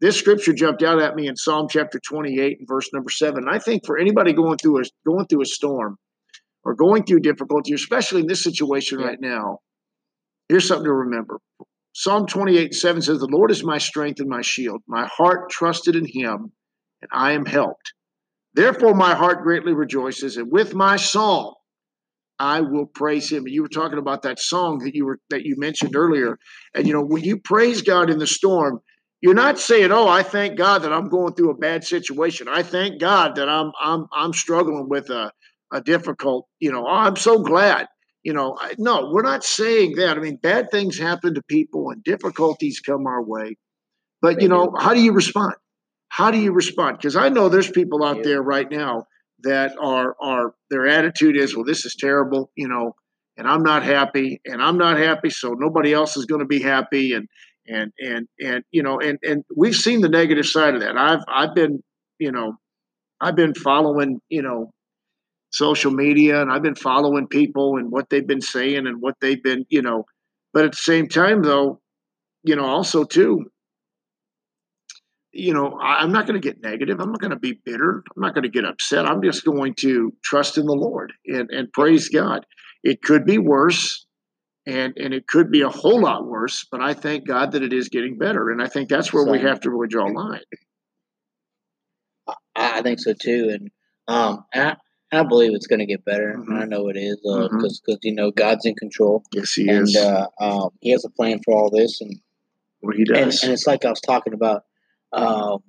this 0.00 0.18
scripture 0.18 0.54
jumped 0.54 0.82
out 0.82 0.98
at 0.98 1.14
me 1.14 1.28
in 1.28 1.36
Psalm 1.36 1.66
chapter 1.68 1.98
28 1.98 2.58
and 2.58 2.66
verse 2.66 2.88
number 2.92 3.10
seven. 3.10 3.44
And 3.46 3.54
I 3.54 3.58
think 3.58 3.84
for 3.84 3.98
anybody 3.98 4.32
going 4.32 4.56
through 4.56 4.80
a 4.80 4.84
going 5.04 5.26
through 5.26 5.42
a 5.42 5.46
storm 5.46 5.98
or 6.64 6.74
going 6.74 7.04
through 7.04 7.20
difficulty, 7.20 7.72
especially 7.72 8.20
in 8.20 8.26
this 8.26 8.42
situation 8.42 9.00
yeah. 9.00 9.06
right 9.06 9.20
now, 9.20 9.58
here's 10.48 10.66
something 10.66 10.84
to 10.84 10.92
remember. 10.92 11.38
Psalm 11.92 12.26
28 12.26 12.74
7 12.74 13.02
says, 13.02 13.18
The 13.18 13.26
Lord 13.26 13.50
is 13.50 13.64
my 13.64 13.78
strength 13.78 14.20
and 14.20 14.28
my 14.28 14.42
shield. 14.42 14.82
My 14.86 15.06
heart 15.06 15.50
trusted 15.50 15.96
in 15.96 16.06
him, 16.06 16.52
and 17.02 17.10
I 17.12 17.32
am 17.32 17.44
helped. 17.46 17.92
Therefore, 18.54 18.94
my 18.94 19.14
heart 19.14 19.42
greatly 19.42 19.72
rejoices, 19.72 20.36
and 20.36 20.50
with 20.50 20.74
my 20.74 20.96
song, 20.96 21.54
I 22.38 22.60
will 22.62 22.86
praise 22.86 23.30
him. 23.30 23.46
You 23.46 23.62
were 23.62 23.68
talking 23.68 23.98
about 23.98 24.22
that 24.22 24.38
song 24.38 24.78
that 24.78 24.94
you 24.94 25.04
were 25.04 25.18
that 25.30 25.42
you 25.42 25.56
mentioned 25.58 25.94
earlier. 25.94 26.38
And 26.74 26.86
you 26.86 26.92
know, 26.92 27.02
when 27.04 27.22
you 27.22 27.38
praise 27.38 27.82
God 27.82 28.10
in 28.10 28.18
the 28.18 28.26
storm, 28.26 28.80
You're 29.20 29.34
not 29.34 29.58
saying, 29.58 29.92
"Oh, 29.92 30.08
I 30.08 30.22
thank 30.22 30.56
God 30.56 30.82
that 30.82 30.92
I'm 30.92 31.08
going 31.10 31.34
through 31.34 31.50
a 31.50 31.58
bad 31.58 31.84
situation. 31.84 32.48
I 32.48 32.62
thank 32.62 33.00
God 33.00 33.34
that 33.36 33.48
I'm 33.48 33.72
I'm 33.80 34.06
I'm 34.12 34.32
struggling 34.32 34.88
with 34.88 35.10
a 35.10 35.30
a 35.72 35.80
difficult, 35.80 36.46
you 36.58 36.72
know, 36.72 36.84
oh, 36.86 36.90
I'm 36.90 37.16
so 37.16 37.38
glad." 37.40 37.86
You 38.22 38.34
know, 38.34 38.56
I, 38.60 38.74
no, 38.76 39.10
we're 39.10 39.22
not 39.22 39.44
saying 39.44 39.94
that. 39.96 40.18
I 40.18 40.20
mean, 40.20 40.36
bad 40.36 40.70
things 40.70 40.98
happen 40.98 41.34
to 41.34 41.42
people 41.48 41.88
and 41.90 42.04
difficulties 42.04 42.78
come 42.80 43.06
our 43.06 43.22
way. 43.22 43.56
But, 44.20 44.42
you 44.42 44.48
know, 44.48 44.74
how 44.78 44.92
do 44.92 45.00
you 45.00 45.12
respond? 45.12 45.54
How 46.10 46.30
do 46.30 46.38
you 46.38 46.52
respond? 46.52 46.98
Because 46.98 47.16
I 47.16 47.30
know 47.30 47.48
there's 47.48 47.70
people 47.70 48.04
out 48.04 48.22
there 48.22 48.42
right 48.42 48.70
now 48.70 49.06
that 49.42 49.72
are 49.80 50.16
are 50.20 50.54
their 50.68 50.86
attitude 50.86 51.36
is, 51.36 51.56
well, 51.56 51.64
this 51.64 51.86
is 51.86 51.94
terrible, 51.98 52.50
you 52.56 52.68
know, 52.68 52.94
and 53.36 53.48
I'm 53.48 53.62
not 53.62 53.82
happy, 53.84 54.40
and 54.44 54.60
I'm 54.60 54.76
not 54.76 54.98
happy, 54.98 55.30
so 55.30 55.54
nobody 55.56 55.94
else 55.94 56.16
is 56.16 56.26
going 56.26 56.40
to 56.40 56.46
be 56.46 56.60
happy, 56.60 57.14
and 57.14 57.26
and 57.66 57.92
and 57.98 58.28
and 58.44 58.64
you 58.70 58.82
know, 58.82 59.00
and 59.00 59.18
and 59.22 59.44
we've 59.56 59.74
seen 59.74 60.00
the 60.00 60.08
negative 60.08 60.46
side 60.46 60.74
of 60.74 60.80
that. 60.80 60.96
I've 60.98 61.22
I've 61.28 61.54
been, 61.54 61.82
you 62.18 62.32
know, 62.32 62.56
I've 63.20 63.36
been 63.36 63.54
following, 63.54 64.20
you 64.28 64.42
know, 64.42 64.72
social 65.50 65.90
media, 65.90 66.40
and 66.40 66.50
I've 66.50 66.62
been 66.62 66.74
following 66.74 67.26
people 67.26 67.76
and 67.76 67.90
what 67.90 68.08
they've 68.10 68.26
been 68.26 68.40
saying 68.40 68.86
and 68.86 69.00
what 69.00 69.16
they've 69.20 69.42
been, 69.42 69.66
you 69.68 69.82
know, 69.82 70.04
but 70.52 70.64
at 70.64 70.72
the 70.72 70.78
same 70.78 71.08
time, 71.08 71.42
though, 71.42 71.80
you 72.42 72.56
know, 72.56 72.64
also 72.64 73.04
too, 73.04 73.50
you 75.32 75.54
know, 75.54 75.78
I'm 75.80 76.10
not 76.10 76.26
going 76.26 76.40
to 76.40 76.46
get 76.46 76.62
negative. 76.62 77.00
I'm 77.00 77.10
not 77.10 77.20
going 77.20 77.30
to 77.30 77.38
be 77.38 77.60
bitter. 77.64 78.02
I'm 78.16 78.22
not 78.22 78.34
going 78.34 78.42
to 78.42 78.48
get 78.48 78.64
upset. 78.64 79.06
I'm 79.06 79.22
just 79.22 79.44
going 79.44 79.74
to 79.76 80.12
trust 80.24 80.58
in 80.58 80.66
the 80.66 80.72
Lord 80.74 81.12
and, 81.26 81.48
and 81.50 81.72
praise 81.72 82.08
God. 82.08 82.44
It 82.82 83.02
could 83.02 83.24
be 83.24 83.38
worse 83.38 84.06
and 84.66 84.92
and 84.96 85.14
it 85.14 85.26
could 85.26 85.50
be 85.50 85.62
a 85.62 85.68
whole 85.68 86.00
lot 86.00 86.26
worse, 86.26 86.66
but 86.70 86.80
I 86.80 86.94
thank 86.94 87.26
God 87.26 87.52
that 87.52 87.62
it 87.62 87.72
is 87.72 87.88
getting 87.88 88.18
better. 88.18 88.50
And 88.50 88.62
I 88.62 88.68
think 88.68 88.88
that's 88.88 89.12
where 89.12 89.24
Same. 89.24 89.32
we 89.32 89.40
have 89.40 89.60
to 89.60 89.70
really 89.70 89.88
draw 89.88 90.06
a 90.06 90.12
line. 90.12 90.40
I 92.54 92.82
think 92.82 93.00
so 93.00 93.14
too. 93.14 93.50
And 93.50 93.70
um 94.08 94.44
and 94.52 94.68
I, 94.70 94.76
I 95.12 95.22
believe 95.24 95.54
it's 95.54 95.66
going 95.66 95.80
to 95.80 95.86
get 95.86 96.04
better. 96.04 96.36
Mm-hmm. 96.38 96.56
I 96.56 96.64
know 96.64 96.88
it 96.88 96.96
is 96.96 97.16
because 97.16 97.34
uh, 97.34 97.48
mm-hmm. 97.48 97.58
because 97.58 97.98
you 98.02 98.14
know 98.14 98.30
God's 98.30 98.64
in 98.64 98.74
control. 98.74 99.24
Yes, 99.32 99.52
He 99.52 99.68
and, 99.68 99.88
is. 99.88 99.96
Uh, 99.96 100.26
um, 100.40 100.70
He 100.80 100.90
has 100.90 101.04
a 101.04 101.10
plan 101.10 101.40
for 101.44 101.54
all 101.54 101.70
this, 101.70 102.00
and 102.00 102.20
what 102.80 102.96
He 102.96 103.04
does. 103.04 103.42
And, 103.42 103.44
and 103.44 103.52
it's 103.52 103.66
like 103.66 103.84
I 103.84 103.90
was 103.90 104.00
talking 104.00 104.34
about 104.34 104.64
um, 105.12 105.62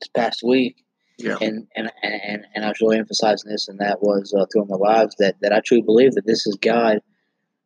this 0.00 0.08
past 0.14 0.42
week. 0.44 0.84
Yeah. 1.18 1.36
And, 1.40 1.66
and 1.74 1.90
and 2.04 2.46
and 2.54 2.64
I 2.64 2.68
was 2.68 2.80
really 2.80 2.98
emphasizing 2.98 3.50
this, 3.50 3.66
and 3.66 3.80
that 3.80 4.00
was 4.00 4.32
uh, 4.38 4.46
through 4.52 4.66
my 4.66 4.76
lives 4.76 5.16
that 5.18 5.34
that 5.42 5.52
I 5.52 5.60
truly 5.64 5.82
believe 5.82 6.12
that 6.12 6.26
this 6.26 6.46
is 6.46 6.56
God 6.60 7.00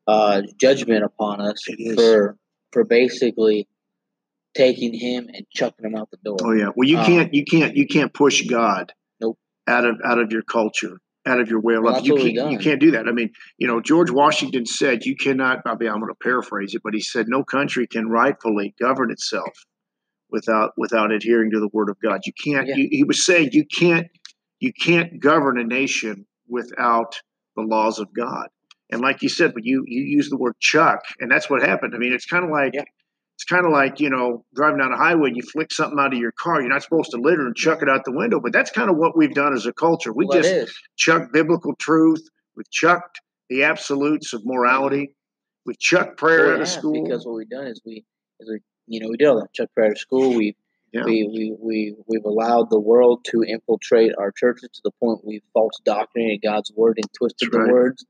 uh, 0.07 0.43
judgment 0.59 1.05
upon 1.05 1.43
us 1.43 1.63
for 1.95 2.39
for 2.73 2.85
basically 2.85 3.69
taking 4.55 4.95
him 4.95 5.29
and 5.33 5.47
chucking 5.55 5.85
him 5.85 5.95
out 5.95 6.11
the 6.11 6.19
door. 6.25 6.39
Oh 6.43 6.53
yeah. 6.53 6.71
Well, 6.75 6.89
you 6.89 6.99
um, 6.99 7.05
can't 7.05 7.35
you 7.35 7.45
can't 7.45 7.77
you 7.77 7.87
can't 7.87 8.13
push 8.13 8.43
God. 8.47 8.93
Out 9.67 9.85
of 9.85 10.01
out 10.05 10.19
of 10.19 10.33
your 10.33 10.43
culture, 10.43 10.99
out 11.27 11.41
of 11.41 11.49
your 11.49 11.61
way 11.61 11.75
of 11.75 11.85
life. 11.85 11.95
Well, 11.95 12.05
you 12.05 12.17
can't 12.17 12.51
you 12.53 12.59
can't 12.59 12.81
do 12.81 12.91
that. 12.93 13.09
I 13.09 13.13
mean, 13.13 13.31
you 13.59 13.67
know, 13.67 13.81
George 13.81 14.11
Washington 14.11 14.67
said 14.67 15.05
you 15.05 15.17
cannot. 15.17 15.61
I 15.67 15.75
mean, 15.77 15.89
I'm 15.89 16.01
going 16.01 16.13
to 16.13 16.19
paraphrase 16.23 16.75
it, 16.75 16.83
but 16.85 16.95
he 16.95 17.01
said 17.01 17.27
no 17.29 17.45
country 17.45 17.87
can 17.87 18.09
rightfully 18.09 18.75
govern 18.81 19.11
itself 19.11 19.53
without 20.31 20.73
without 20.77 21.13
adhering 21.13 21.51
to 21.53 21.61
the 21.61 21.69
word 21.73 21.91
of 21.91 21.97
God. 22.03 22.21
You 22.27 22.33
can't. 22.43 22.67
Yeah. 22.67 22.77
You, 22.77 22.89
he 22.91 23.05
was 23.05 23.25
saying 23.25 23.51
you 23.53 23.65
can't 23.67 24.09
you 24.61 24.73
can't 24.73 25.21
govern 25.21 25.59
a 25.59 25.65
nation 25.65 26.27
without 26.49 27.21
the 27.57 27.63
laws 27.63 27.99
of 27.99 28.09
God. 28.15 28.49
And 28.91 29.01
like 29.01 29.23
you 29.23 29.29
said, 29.29 29.55
but 29.55 29.65
you 29.65 29.85
you 29.87 30.03
use 30.03 30.29
the 30.29 30.37
word 30.37 30.55
chuck, 30.61 31.01
and 31.21 31.31
that's 31.31 31.49
what 31.49 31.63
happened. 31.63 31.95
I 31.95 31.99
mean, 31.99 32.13
it's 32.13 32.27
kind 32.27 32.45
of 32.45 32.51
like 32.51 32.75
yeah. 32.75 32.85
It's 33.43 33.51
kind 33.51 33.67
of 33.67 33.73
like 33.73 33.99
you 33.99 34.09
know 34.09 34.45
driving 34.55 34.79
down 34.79 34.93
a 34.93 34.97
highway 34.97 35.29
and 35.29 35.37
you 35.37 35.43
flick 35.43 35.73
something 35.73 35.99
out 35.99 36.13
of 36.13 36.19
your 36.19 36.33
car. 36.33 36.61
You're 36.61 36.71
not 36.71 36.83
supposed 36.83 37.11
to 37.11 37.17
litter 37.17 37.45
and 37.45 37.57
chuck 37.57 37.83
it 37.83 37.89
out 37.89 38.05
the 38.05 38.13
window, 38.13 38.39
but 38.41 38.53
that's 38.53 38.71
kind 38.71 38.89
of 38.89 38.97
what 38.97 39.17
we've 39.17 39.35
done 39.35 39.53
as 39.53 39.67
a 39.67 39.73
culture. 39.73 40.13
We 40.13 40.27
well, 40.27 40.41
just 40.41 40.73
chuck 40.97 41.33
biblical 41.33 41.75
truth. 41.75 42.23
We've 42.57 42.71
chucked 42.71 43.21
the 43.51 43.65
absolutes 43.65 44.33
of 44.33 44.43
morality. 44.45 45.17
We've 45.67 45.79
chucked 45.79 46.19
prayer 46.19 46.47
well, 46.47 46.55
out 46.55 46.61
of 46.61 46.69
school 46.69 47.03
because 47.03 47.27
what 47.27 47.35
we've 47.35 47.51
done 47.51 47.67
is 47.67 47.81
we, 47.85 48.05
is 48.39 48.49
we 48.49 48.61
you 48.87 49.01
know, 49.01 49.09
we 49.09 49.17
did 49.17 49.27
all 49.27 49.41
that. 49.41 49.53
Chuck 49.53 49.71
Prayer 49.75 49.97
School. 49.97 50.37
We 50.37 50.55
yeah. 50.93 51.03
we, 51.05 51.27
we 51.27 51.57
we 51.59 51.97
we've 52.07 52.25
allowed 52.25 52.71
the 52.71 52.81
world 52.81 53.25
to 53.31 53.43
infiltrate 53.43 54.13
our 54.19 54.31
churches 54.31 54.69
to 54.75 54.81
the 54.85 54.93
point 55.01 55.21
we've 55.25 55.43
false 55.53 55.81
doctrinated 55.85 56.43
God's 56.45 56.71
word 56.77 56.99
and 56.99 57.13
twisted 57.13 57.51
That's 57.51 57.67
the 57.67 57.73
words. 57.73 58.05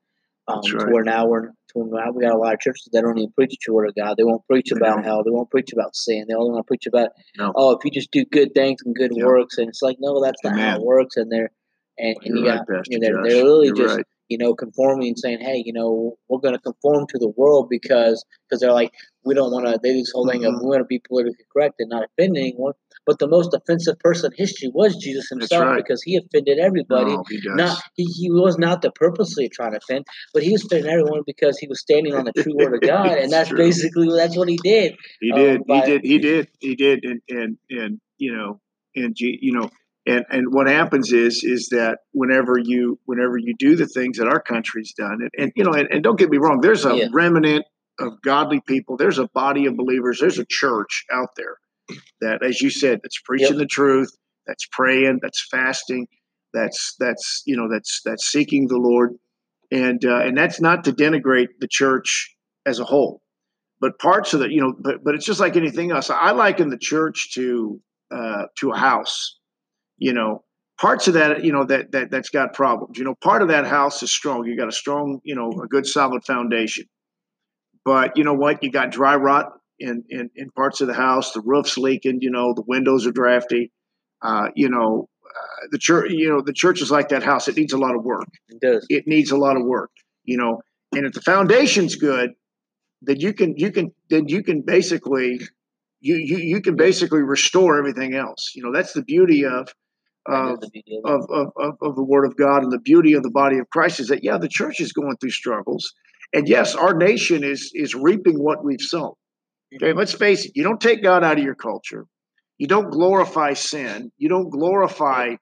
Um, 0.47 0.61
right. 0.75 0.87
To 0.87 0.93
where 0.93 1.05
now 1.05 1.27
we're 1.27 1.53
we 1.75 1.91
got 2.23 2.35
a 2.35 2.39
lot 2.39 2.55
of 2.55 2.61
churches 2.61 2.89
that 2.93 3.03
don't 3.03 3.19
even 3.19 3.33
preach 3.33 3.57
the 3.67 3.73
word 3.73 3.89
of 3.89 3.95
God. 3.95 4.17
They 4.17 4.25
won't 4.25 4.47
preach 4.47 4.71
about 4.73 5.05
hell. 5.05 5.23
They 5.25 5.31
won't 5.31 5.51
preach 5.51 5.73
about 5.73 5.97
sin. 5.97 6.27
They 6.29 6.35
only 6.35 6.51
want 6.51 6.67
to 6.67 6.69
preach 6.69 6.87
about 6.87 7.11
no. 7.37 7.53
oh, 7.57 7.73
if 7.73 7.85
you 7.85 7.91
just 7.91 8.11
do 8.11 8.25
good 8.25 8.55
things 8.55 8.81
and 8.85 8.95
good 8.95 9.13
yeah. 9.15 9.25
works. 9.25 9.59
And 9.59 9.69
it's 9.69 9.83
like 9.83 9.97
no, 10.01 10.23
that's 10.23 10.43
not 10.45 10.55
Amen. 10.55 10.71
how 10.71 10.77
it 10.77 10.83
works. 10.83 11.17
And 11.17 11.31
they're 11.31 11.51
and, 11.99 12.17
and 12.23 12.39
you 12.39 12.45
got 12.45 12.67
you 12.87 12.99
know, 12.99 13.07
they're, 13.07 13.23
they're 13.23 13.45
literally 13.45 13.67
You're 13.69 13.77
just 13.77 13.97
right 13.97 14.07
you 14.33 14.39
know, 14.39 14.55
conforming 14.55 15.09
and 15.09 15.19
saying, 15.19 15.41
hey, 15.41 15.63
you 15.63 15.75
know, 15.75 16.17
we're 16.31 16.39
going 16.39 16.55
to 16.55 16.61
conform 16.61 17.07
to 17.07 17.19
the 17.19 17.29
world 17.37 17.69
because 17.69 18.25
because 18.49 18.63
they're 18.63 18.73
like, 18.73 18.91
we 19.27 19.35
don't 19.35 19.53
want 19.53 19.67
to, 19.67 19.79
they 19.83 19.93
this 19.93 20.11
whole 20.11 20.27
thing 20.27 20.41
mm-hmm. 20.41 20.55
of 20.55 20.63
we 20.63 20.71
want 20.71 20.81
to 20.81 20.87
be 20.87 21.03
politically 21.07 21.45
correct 21.53 21.75
and 21.81 21.91
not 21.91 22.05
offend 22.05 22.39
anyone. 22.39 22.73
But 23.05 23.19
the 23.19 23.27
most 23.27 23.53
offensive 23.53 23.99
person 23.99 24.31
in 24.33 24.37
history 24.37 24.71
was 24.73 24.97
Jesus 24.97 25.29
himself 25.29 25.65
right. 25.65 25.77
because 25.77 26.03
he 26.03 26.17
offended 26.17 26.59
everybody. 26.59 27.13
Oh, 27.13 27.25
he 27.29 27.41
not 27.45 27.83
he, 27.95 28.05
he 28.05 28.31
was 28.31 28.59
not 28.59 28.83
the 28.83 28.93
purposely 28.93 29.49
trying 29.49 29.73
to 29.73 29.79
offend, 29.79 30.07
but 30.33 30.43
he 30.43 30.53
was 30.53 30.65
offending 30.65 30.91
everyone 30.91 31.23
because 31.27 31.59
he 31.59 31.67
was 31.67 31.81
standing 31.81 32.15
on 32.15 32.25
the 32.25 32.33
true 32.33 32.55
word 32.57 32.75
of 32.75 32.81
God, 32.89 33.19
and 33.19 33.33
that's 33.33 33.49
true. 33.49 33.59
basically 33.59 34.09
that's 34.15 34.37
what 34.37 34.49
he 34.49 34.59
did. 34.63 34.95
He 35.21 35.33
did. 35.33 35.57
Um, 35.57 35.63
by, 35.67 35.81
he 35.81 35.87
did. 35.87 36.05
He 36.05 36.19
did. 36.19 36.49
He 36.61 36.75
did. 36.77 37.05
And 37.05 37.21
and 37.29 37.59
and 37.71 38.01
you 38.19 38.37
know, 38.37 38.61
and 38.95 39.17
you 39.19 39.53
know, 39.53 39.69
and 40.07 40.25
and 40.31 40.53
what 40.53 40.67
happens 40.69 41.13
is 41.13 41.43
is 41.45 41.69
that 41.71 41.99
whenever 42.13 42.59
you 42.59 42.99
whenever 43.05 43.37
you 43.39 43.55
do 43.59 43.77
the 43.77 43.87
things 43.87 44.19
that 44.19 44.29
our 44.29 44.41
country's 44.41 44.93
done 44.95 45.19
and, 45.21 45.31
and 45.39 45.53
you 45.57 45.65
know 45.65 45.73
and, 45.73 45.89
and, 45.91 46.03
don't 46.03 46.19
get 46.19 46.31
me 46.31 46.39
wrong 46.39 46.61
there's 46.61 46.85
a 46.85 46.97
yeah. 46.97 47.07
remnant 47.13 47.65
of 48.01 48.21
godly 48.23 48.61
people 48.67 48.97
there's 48.97 49.19
a 49.19 49.29
body 49.29 49.67
of 49.67 49.77
believers 49.77 50.19
there's 50.21 50.39
a 50.39 50.47
church 50.49 51.05
out 51.13 51.29
there 51.37 51.57
that 52.21 52.45
as 52.45 52.61
you 52.61 52.71
said 52.71 53.01
that's 53.03 53.21
preaching 53.25 53.49
yep. 53.51 53.59
the 53.59 53.67
truth 53.67 54.11
that's 54.47 54.67
praying 54.73 55.19
that's 55.23 55.47
fasting 55.51 56.07
that's 56.53 56.95
that's 56.99 57.43
you 57.47 57.57
know 57.57 57.69
that's 57.71 58.01
that's 58.05 58.27
seeking 58.27 58.69
the 58.69 58.77
lord. 58.77 59.15
And 59.71 60.05
uh, 60.05 60.19
and 60.19 60.37
that's 60.37 60.61
not 60.61 60.85
to 60.85 60.93
denigrate 60.93 61.49
the 61.61 61.69
church 61.69 62.35
as 62.67 62.79
a 62.79 62.85
whole 62.85 63.23
but 63.81 63.99
parts 63.99 64.33
of 64.33 64.41
it 64.43 64.53
you 64.53 64.61
know 64.61 64.75
but 64.79 65.03
but 65.03 65.15
it's 65.15 65.27
just 65.27 65.41
like 65.41 65.57
anything 65.57 65.91
else. 65.91 66.11
I 66.11 66.31
liken 66.31 66.71
the 66.71 66.79
church 66.79 67.33
to 67.35 67.81
uh, 68.15 68.45
to 68.59 68.71
a 68.71 68.77
house 68.77 69.39
you 69.99 70.13
know. 70.13 70.45
Parts 70.81 71.07
of 71.07 71.15
that 71.15 71.45
you 71.45 71.53
know 71.53 71.65
that 71.65 71.93
that 71.93 72.11
that's 72.11 72.31
got 72.31 72.55
problems. 72.55 72.99
You 72.99 73.05
know 73.05 73.15
part 73.23 73.43
of 73.43 73.49
that 73.49 73.67
house 73.67 74.03
is 74.03 74.11
strong. 74.11 74.45
You 74.47 74.57
got 74.57 74.69
a 74.69 74.73
strong 74.73 75.21
you 75.23 75.35
know 75.35 75.51
a 75.63 75.69
good 75.69 75.87
solid 75.87 76.25
foundation. 76.25 76.87
But 77.85 78.17
you 78.17 78.25
know 78.25 78.35
what? 78.35 78.63
You 78.63 78.71
got 78.71 78.91
dry 78.91 79.15
rot 79.15 79.53
in 79.83 80.05
in, 80.09 80.31
in 80.37 80.51
parts 80.51 80.81
of 80.81 80.89
the 80.89 80.95
house. 80.95 81.33
The 81.33 81.43
roof's 81.43 81.77
leaking 81.77 82.19
you 82.21 82.31
know 82.31 82.55
the 82.55 82.65
windows 82.67 83.07
are 83.07 83.13
drafty. 83.13 83.71
Uh, 84.23 84.49
you 84.55 84.69
know 84.69 85.09
uh, 85.27 85.67
the 85.71 85.79
church 85.79 86.11
you 86.13 86.29
know 86.29 86.41
the 86.41 86.53
church 86.53 86.81
is 86.81 86.91
like 86.91 87.09
that 87.11 87.23
house. 87.23 87.49
It 87.49 87.57
needs 87.57 87.73
a 87.73 87.79
lot 87.79 87.95
of 87.95 88.03
work. 88.05 88.29
It 88.49 88.61
does. 88.61 88.87
It 88.89 89.05
needs 89.07 89.31
a 89.31 89.37
lot 89.37 89.57
of 89.57 89.65
work 89.65 89.91
you 90.25 90.37
know. 90.37 90.63
And 90.95 91.07
if 91.07 91.13
the 91.13 91.23
foundation's 91.23 91.97
good 91.97 92.31
then 93.03 93.19
you 93.19 93.33
can 93.33 93.55
you 93.57 93.71
can 93.71 93.93
then 94.11 94.29
you 94.29 94.43
can 94.43 94.63
basically 94.63 95.41
you 96.01 96.17
you, 96.17 96.39
you 96.39 96.61
can 96.61 96.77
basically 96.77 97.23
restore 97.23 97.79
everything 97.79 98.15
else. 98.15 98.53
You 98.55 98.63
know 98.63 98.73
that's 98.73 98.93
the 98.93 99.03
beauty 99.03 99.45
of 99.45 99.69
of, 100.27 100.63
of, 101.05 101.53
of, 101.57 101.75
of, 101.83 101.97
the 101.97 102.05
Word 102.05 102.25
of 102.25 102.37
God 102.37 102.63
and 102.63 102.71
the 102.71 102.79
beauty 102.79 103.15
of 103.15 103.25
the 103.25 103.31
body 103.31 103.59
of 103.59 103.69
Christ 103.71 103.99
is 103.99 104.07
that, 104.07 104.23
yeah, 104.23 104.39
the 104.39 104.49
church 104.49 104.79
is 104.79 104.93
going 104.93 105.17
through 105.17 105.31
struggles. 105.31 105.93
And 106.33 106.49
yes, 106.49 106.77
our 106.77 106.95
nation 106.95 107.43
is, 107.43 107.73
is 107.75 107.97
reaping 107.97 108.39
what 108.39 108.65
we've 108.65 108.81
sown. 108.81 109.15
Okay, 109.77 109.93
let's 109.93 110.13
face 110.13 110.45
it, 110.45 110.53
you 110.55 110.63
don't 110.63 110.81
take 110.81 111.03
God 111.03 111.25
out 111.25 111.39
of 111.39 111.45
your 111.45 111.55
culture. 111.55 112.07
You 112.59 112.67
don't 112.67 112.91
glorify 112.91 113.55
sin. 113.55 114.13
You 114.19 114.29
don't 114.29 114.51
glorify, 114.51 115.35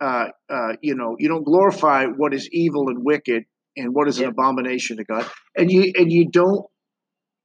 uh, 0.00 0.28
uh, 0.48 0.72
you 0.82 0.94
know, 0.94 1.16
you 1.18 1.28
don't 1.28 1.44
glorify 1.44 2.06
what 2.06 2.34
is 2.34 2.48
evil 2.52 2.88
and 2.88 3.04
wicked 3.04 3.44
and 3.76 3.94
what 3.94 4.08
is 4.08 4.18
an 4.18 4.26
abomination 4.26 4.96
to 4.98 5.04
God. 5.04 5.26
And 5.56 5.70
you 5.70 5.92
and 5.96 6.10
you 6.10 6.28
don't 6.28 6.66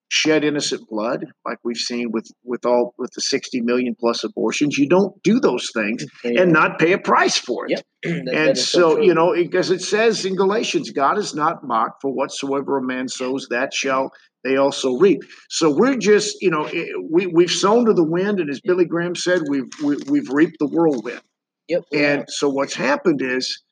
shed 0.10 0.44
innocent 0.44 0.88
blood 0.88 1.26
like 1.46 1.58
we've 1.64 1.78
seen 1.78 2.12
with 2.12 2.28
with 2.44 2.66
all 2.66 2.94
with 2.98 3.10
the 3.16 3.22
60 3.22 3.62
million 3.62 3.96
plus 4.00 4.24
abortions 4.24 4.78
you 4.78 4.88
don't 4.88 5.22
do 5.24 5.40
those 5.40 5.72
things 5.74 6.06
yeah. 6.24 6.42
and 6.42 6.54
not 6.54 6.78
pay 6.78 6.94
a 6.94 6.98
price 6.98 7.38
for 7.38 7.66
it 7.66 7.72
yep. 7.72 7.84
that, 8.26 8.36
and 8.36 8.58
so, 8.58 8.96
so 8.96 9.02
you 9.02 9.14
know 9.16 9.34
because 9.34 9.72
it 9.72 9.82
says 9.82 10.24
in 10.24 10.36
galatians 10.36 10.92
god 10.92 11.18
is 11.18 11.34
not 11.34 11.64
mocked 11.64 12.02
for 12.04 12.12
whatsoever 12.12 12.78
a 12.78 12.84
man 12.84 13.08
sows 13.08 13.48
that 13.50 13.74
shall 13.74 14.12
they 14.46 14.58
also 14.58 14.98
reap 14.98 15.22
so 15.50 15.70
we're 15.70 15.98
just 15.98 16.38
you 16.42 16.50
know 16.50 16.70
we, 17.10 17.28
we've 17.28 17.52
sown 17.52 17.86
to 17.86 17.94
the 17.94 18.04
wind 18.04 18.40
and 18.40 18.50
as 18.50 18.62
billy 18.62 18.86
graham 18.86 19.16
said 19.16 19.42
we've 19.50 19.70
we, 19.84 19.96
have 19.96 20.10
we 20.10 20.20
have 20.20 20.30
reaped 20.30 20.58
the 20.60 20.68
whirlwind 20.68 21.22
yep 21.68 21.84
and 21.92 22.26
so 22.30 22.48
what's 22.50 22.76
happened 22.76 23.22
is 23.22 23.64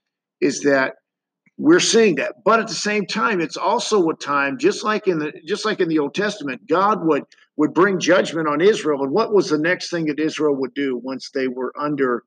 is 0.41 0.61
that 0.61 0.95
we're 1.57 1.79
seeing 1.79 2.15
that 2.15 2.33
but 2.43 2.59
at 2.59 2.67
the 2.67 2.73
same 2.73 3.05
time 3.05 3.39
it's 3.39 3.57
also 3.57 4.09
a 4.09 4.15
time 4.15 4.57
just 4.57 4.83
like 4.83 5.07
in 5.07 5.19
the 5.19 5.31
just 5.45 5.65
like 5.65 5.79
in 5.79 5.87
the 5.87 5.99
old 5.99 6.13
testament 6.13 6.59
god 6.67 7.05
would 7.05 7.23
would 7.57 7.73
bring 7.73 7.99
judgment 7.99 8.47
on 8.47 8.61
Israel. 8.61 9.03
And 9.03 9.11
what 9.11 9.33
was 9.33 9.49
the 9.49 9.57
next 9.57 9.89
thing 9.89 10.05
that 10.05 10.19
Israel 10.19 10.55
would 10.55 10.73
do 10.73 10.97
once 10.97 11.29
they 11.33 11.47
were 11.47 11.73
under 11.79 12.23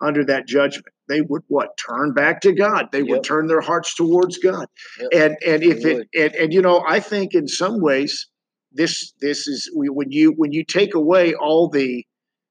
under 0.00 0.24
that 0.24 0.46
judgment? 0.46 0.94
They 1.10 1.20
would 1.20 1.42
what? 1.48 1.76
Turn 1.76 2.14
back 2.14 2.40
to 2.42 2.52
God. 2.52 2.88
They 2.92 3.00
Yep. 3.00 3.08
would 3.08 3.24
turn 3.24 3.48
their 3.48 3.60
hearts 3.60 3.94
towards 3.94 4.38
God. 4.38 4.66
Yep. 5.00 5.08
And 5.12 5.36
and 5.46 5.62
if 5.64 5.84
it 5.84 6.08
and, 6.16 6.34
and 6.36 6.52
you 6.54 6.62
know, 6.62 6.82
I 6.86 7.00
think 7.00 7.34
in 7.34 7.48
some 7.48 7.80
ways 7.80 8.28
this 8.72 9.12
this 9.20 9.46
is 9.48 9.68
when 9.74 10.10
you 10.12 10.32
when 10.36 10.52
you 10.52 10.64
take 10.64 10.94
away 10.94 11.34
all 11.34 11.68
the 11.68 12.06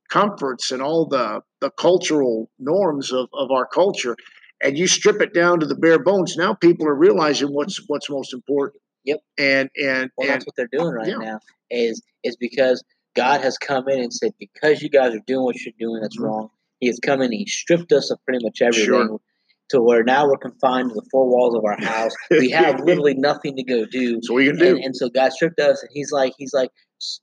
comforts 0.10 0.72
and 0.72 0.82
all 0.82 1.06
the 1.08 1.42
the 1.62 1.72
cultural 1.72 2.50
norms 2.60 3.12
of, 3.14 3.30
of 3.34 3.52
our 3.52 3.66
culture 3.66 4.16
and 4.62 4.78
you 4.78 4.88
strip 4.88 5.22
it 5.22 5.34
down 5.34 5.60
to 5.60 5.66
the 5.66 5.76
bare 5.76 6.00
bones 6.00 6.36
now 6.36 6.54
people 6.54 6.88
are 6.88 6.96
realizing 6.96 7.50
what's 7.50 7.80
what's 7.88 8.10
most 8.10 8.34
important 8.34 8.82
Yep. 9.06 9.20
and 9.38 9.70
and 9.82 10.12
Well, 10.18 10.28
and 10.28 10.34
that's 10.34 10.46
what 10.46 10.56
they're 10.58 10.68
doing 10.72 10.94
right 10.94 11.08
yeah. 11.08 11.16
now. 11.18 11.40
Is 11.72 12.02
is 12.24 12.36
because 12.36 12.84
God 13.16 13.42
has 13.42 13.58
come 13.58 13.88
in 13.90 14.00
and 14.02 14.14
said, 14.14 14.34
because 14.40 14.82
you 14.82 14.90
guys 14.90 15.14
are 15.16 15.24
doing 15.26 15.44
what 15.44 15.56
you're 15.64 15.74
doing, 15.80 16.02
that's 16.02 16.18
Mhm. 16.18 16.24
wrong. 16.26 16.50
He 16.80 16.88
has 16.88 17.00
come 17.00 17.22
and 17.22 17.34
he 17.34 17.46
stripped 17.46 17.92
us 17.92 18.10
of 18.12 18.20
pretty 18.26 18.44
much 18.44 18.62
everything, 18.62 18.86
Sure. 18.86 19.20
to 19.70 19.82
where 19.82 20.04
now 20.04 20.28
we're 20.28 20.38
confined 20.38 20.90
to 20.90 20.96
the 20.96 21.06
four 21.12 21.28
walls 21.30 21.56
of 21.56 21.64
our 21.66 21.78
house. 21.80 22.14
We 22.32 22.50
have 22.52 22.80
literally 22.86 23.16
nothing 23.16 23.56
to 23.58 23.64
go 23.64 23.86
do, 23.86 24.20
so 24.24 24.34
what 24.34 24.44
are 24.48 24.54
do 24.54 24.76
and, 24.76 24.84
and 24.86 24.96
so 24.96 25.10
God 25.10 25.32
stripped 25.34 25.60
us, 25.60 25.82
and 25.82 25.90
He's 25.94 26.12
like, 26.12 26.34
He's 26.38 26.54
like, 26.54 26.70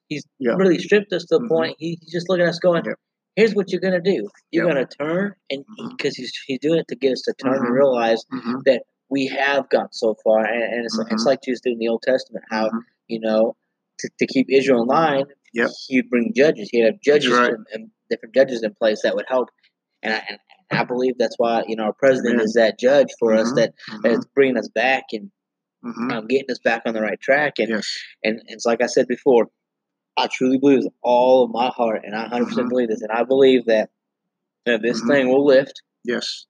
He's 0.09 0.25
Yeah. 0.39 0.55
really 0.57 0.79
stripped 0.79 1.13
us 1.13 1.25
to 1.27 1.39
the 1.39 1.45
Mhm. 1.45 1.49
point. 1.49 1.77
He, 1.79 1.99
he's 2.03 2.13
just 2.13 2.29
looking 2.29 2.45
at 2.45 2.51
us, 2.51 2.59
going, 2.59 2.85
Yep. 2.85 2.97
"Here's 3.37 3.55
what 3.55 3.71
you're 3.73 3.81
gonna 3.81 4.01
do. 4.01 4.29
You're 4.51 4.67
Yep. 4.67 4.75
gonna 4.75 4.87
turn, 4.87 5.35
and 5.51 5.65
Mhm. 5.79 5.91
because 5.97 6.17
He's 6.17 6.33
He's 6.47 6.59
doing 6.61 6.79
it 6.81 6.89
to 6.89 6.97
get 6.97 7.13
us 7.13 7.23
to 7.23 7.35
turn 7.35 7.59
Mhm. 7.59 7.67
and 7.67 7.75
realize 7.75 8.25
Mhm, 8.33 8.63
that 8.65 8.83
we 9.09 9.27
have 9.29 9.69
gone 9.71 9.89
so 9.93 10.17
far, 10.25 10.45
and, 10.45 10.63
and 10.63 10.85
it's, 10.85 10.99
it's 11.11 11.23
Mhm. 11.23 11.27
like 11.27 11.41
Jesus 11.43 11.61
did 11.63 11.73
in 11.75 11.79
the 11.79 11.89
Old 11.89 12.03
Testament, 12.03 12.45
how 12.51 12.71
you 13.09 13.21
know 13.21 13.57
to, 14.01 14.11
to 14.19 14.27
keep 14.27 14.47
Israel 14.51 14.83
in 14.83 14.89
line, 14.89 15.25
Yep. 15.55 15.71
he'd 15.89 16.11
bring 16.11 16.33
judges. 16.35 16.69
He'd 16.71 16.85
have 16.85 17.01
judges 17.01 17.33
right. 17.33 17.53
and, 17.55 17.67
and 17.73 17.91
different 18.11 18.35
judges 18.35 18.63
in 18.63 18.75
place 18.75 19.01
that 19.03 19.15
would 19.15 19.27
help. 19.29 19.49
And 20.03 20.15
I, 20.15 20.23
and 20.29 20.39
I 20.71 20.85
believe 20.85 21.15
that's 21.19 21.37
why 21.39 21.65
you 21.67 21.77
know 21.77 21.85
our 21.85 21.93
president 21.93 22.41
is 22.41 22.55
that 22.55 22.79
judge 22.79 23.09
for 23.19 23.35
us 23.35 23.51
Mhm, 23.53 23.57
that, 23.57 23.75
that 24.03 24.13
is 24.13 24.27
bringing 24.35 24.57
us 24.59 24.69
back 24.69 25.05
and 25.13 25.31
mhm. 25.85 26.13
um, 26.13 26.27
getting 26.27 26.51
us 26.51 26.59
back 26.59 26.83
on 26.87 26.95
the 26.95 27.01
right 27.01 27.21
track. 27.21 27.55
And, 27.59 27.69
yes 27.69 27.99
and 28.25 28.39
and 28.39 28.49
it's 28.49 28.67
like 28.67 28.83
I 28.83 28.87
said 28.87 29.07
before, 29.09 29.49
I 30.17 30.29
truly 30.29 30.59
believe 30.59 30.85
with 30.85 30.93
all 31.03 31.45
of 31.45 31.51
my 31.51 31.69
heart, 31.69 32.03
and 32.05 32.15
I 32.15 32.23
100 32.23 32.47
percent 32.47 32.69
believe 32.69 32.89
this, 32.89 33.03
and 33.03 33.13
I 33.13 33.25
believe 33.25 33.67
that 33.67 33.91
that 34.67 34.83
this 34.83 35.03
Mhm. 35.03 35.07
thing 35.09 35.29
will 35.29 35.45
lift, 35.45 35.83
yes 36.05 36.47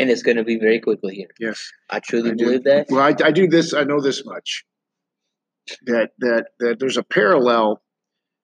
and 0.00 0.10
it's 0.10 0.22
going 0.22 0.38
to 0.38 0.44
be 0.44 0.58
very 0.58 0.80
quickly 0.80 1.14
here. 1.14 1.28
yes 1.38 1.70
I 1.90 2.00
truly 2.00 2.30
I 2.30 2.34
believe 2.34 2.64
that. 2.64 2.86
Well, 2.88 3.00
I, 3.02 3.14
I 3.24 3.30
do 3.30 3.46
this. 3.46 3.74
I 3.74 3.84
know 3.84 4.00
this 4.00 4.24
much 4.24 4.64
that 5.86 6.10
that 6.18 6.46
that 6.58 6.78
there's 6.80 6.96
a 6.96 7.02
parallel 7.02 7.81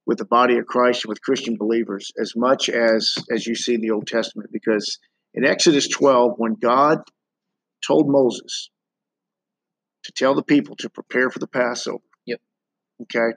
with 0.09 0.19
the 0.19 0.25
body 0.25 0.57
of 0.57 0.67
Christ 0.67 1.05
and 1.05 1.11
with 1.11 1.21
Christian 1.21 1.57
believers 1.59 2.11
as 2.19 2.33
much 2.35 2.71
as 2.71 3.15
as 3.31 3.47
you 3.47 3.55
see 3.55 3.75
in 3.75 3.83
the 3.83 3.91
Old 3.91 4.09
Testament. 4.09 4.49
Because 4.51 4.99
in 5.35 5.45
Exodus 5.45 5.87
12, 5.87 6.33
when 6.39 6.55
God 6.55 6.99
told 7.87 8.09
Moses 8.11 8.71
to 10.05 10.13
tell 10.17 10.35
the 10.35 10.43
people 10.43 10.75
to 10.77 10.89
prepare 10.89 11.31
for 11.31 11.39
the 11.39 11.47
Passover, 11.47 12.03
Yep. 12.25 12.41
Okay, 13.03 13.37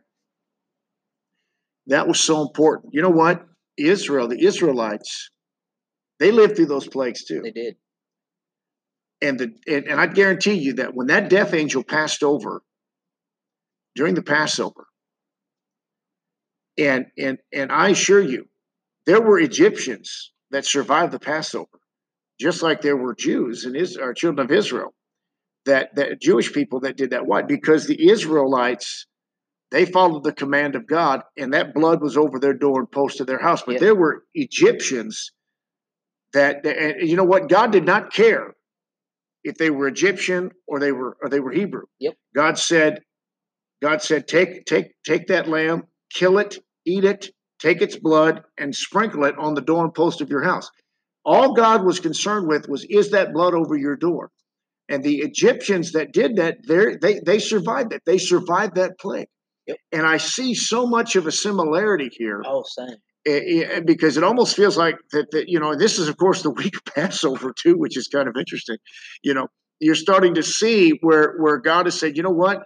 that 1.87 2.07
was 2.07 2.21
so 2.21 2.41
important. 2.41 2.93
You 2.93 3.01
know 3.01 3.09
what? 3.09 3.45
Israel, 3.77 4.29
the 4.29 4.43
Israelites, 4.43 5.29
they 6.19 6.31
lived 6.31 6.55
through 6.55 6.67
those 6.67 6.87
plagues 6.87 7.25
too 7.25 7.41
They 7.43 7.51
did. 7.51 7.75
and 9.21 9.37
the 9.37 9.53
and, 9.67 9.87
and 9.87 9.99
I 9.99 10.07
guarantee 10.07 10.53
you 10.53 10.73
that 10.75 10.95
when 10.95 11.07
that 11.07 11.29
death 11.29 11.53
angel 11.53 11.83
passed 11.83 12.23
over 12.23 12.63
during 13.93 14.15
the 14.15 14.23
Passover, 14.23 14.87
and 16.77 17.05
and 17.17 17.37
and 17.53 17.71
I 17.71 17.89
assure 17.89 18.21
you, 18.21 18.47
there 19.05 19.21
were 19.21 19.39
Egyptians 19.39 20.31
that 20.51 20.65
survived 20.65 21.11
the 21.13 21.19
Passover, 21.19 21.79
just 22.39 22.61
like 22.61 22.81
there 22.81 22.97
were 22.97 23.15
Jews 23.15 23.65
and 23.65 23.75
Is, 23.75 23.97
or 23.97 24.13
children 24.13 24.45
of 24.45 24.51
Israel, 24.51 24.93
that 25.65 25.95
that 25.95 26.21
Jewish 26.21 26.53
people 26.53 26.81
that 26.81 26.97
did 26.97 27.11
that. 27.11 27.25
Why? 27.25 27.41
Because 27.41 27.87
the 27.87 28.09
Israelites 28.09 29.07
they 29.71 29.85
followed 29.85 30.23
the 30.23 30.33
command 30.33 30.75
of 30.75 30.85
God, 30.85 31.21
and 31.37 31.53
that 31.53 31.73
blood 31.73 32.01
was 32.01 32.17
over 32.17 32.39
their 32.39 32.53
door 32.53 32.79
and 32.81 32.91
post 32.91 33.21
of 33.21 33.27
their 33.27 33.39
house. 33.39 33.63
But 33.63 33.75
Yeah. 33.75 33.79
there 33.79 33.95
were 33.95 34.25
Egyptians 34.33 35.31
that, 36.33 36.65
and 36.65 37.07
you 37.09 37.15
know 37.15 37.23
what? 37.23 37.47
God 37.49 37.71
did 37.71 37.85
not 37.85 38.11
care 38.13 38.53
if 39.43 39.55
they 39.57 39.69
were 39.69 39.87
Egyptian 39.87 40.51
or 40.67 40.79
they 40.79 40.91
were 40.91 41.17
or 41.21 41.29
they 41.29 41.39
were 41.39 41.51
Hebrew. 41.51 41.83
Yep. 41.99 42.15
God 42.35 42.57
said, 42.59 43.01
God 43.81 44.01
said, 44.01 44.27
take 44.27 44.65
take 44.65 44.91
take 45.05 45.27
that 45.27 45.47
lamb, 45.47 45.83
kill 46.13 46.37
it, 46.39 46.57
eat 46.85 47.03
it, 47.05 47.29
take 47.59 47.81
its 47.81 47.97
blood, 47.97 48.43
and 48.57 48.75
sprinkle 48.75 49.23
it 49.25 49.35
on 49.37 49.53
the 49.55 49.61
door 49.61 49.83
and 49.85 49.93
post 49.93 50.21
of 50.21 50.29
your 50.29 50.43
house. 50.43 50.69
All 51.25 51.53
God 51.53 51.85
was 51.85 51.99
concerned 51.99 52.47
with 52.47 52.67
was 52.69 52.85
is 52.89 53.11
that 53.11 53.33
blood 53.33 53.53
over 53.53 53.77
your 53.77 53.95
door. 53.95 54.31
And 54.89 55.03
the 55.03 55.19
Egyptians 55.19 55.93
that 55.93 56.11
did 56.13 56.35
that, 56.37 56.57
they 56.67 57.19
they 57.25 57.39
survived 57.39 57.93
it. 57.93 58.01
They 58.05 58.17
survived 58.17 58.75
that 58.75 58.99
plague. 58.99 59.27
Yep. 59.67 59.77
And 59.93 60.05
I 60.07 60.17
see 60.17 60.53
so 60.55 60.87
much 60.87 61.15
of 61.15 61.27
a 61.27 61.31
similarity 61.31 62.09
here 62.11 62.41
Oh, 62.45 62.63
same. 62.67 62.95
eh, 63.27 63.63
eh, 63.63 63.79
because 63.85 64.17
it 64.17 64.23
almost 64.23 64.55
feels 64.55 64.77
like 64.77 64.95
that, 65.13 65.27
that 65.31 65.47
you 65.47 65.59
know 65.59 65.75
this 65.75 65.99
is 65.99 66.07
of 66.09 66.17
course 66.17 66.41
the 66.41 66.49
week 66.61 66.75
of 66.75 66.83
passover 66.93 67.53
too 67.57 67.75
which 67.77 67.95
is 67.97 68.07
kind 68.07 68.27
of 68.27 68.35
interesting 68.37 68.77
you 69.23 69.33
know 69.35 69.47
you're 69.79 69.95
starting 69.95 70.33
to 70.33 70.43
see 70.43 70.91
where 71.01 71.35
where 71.39 71.57
god 71.59 71.85
has 71.85 71.97
said 71.99 72.17
you 72.17 72.23
know 72.23 72.31
what 72.31 72.63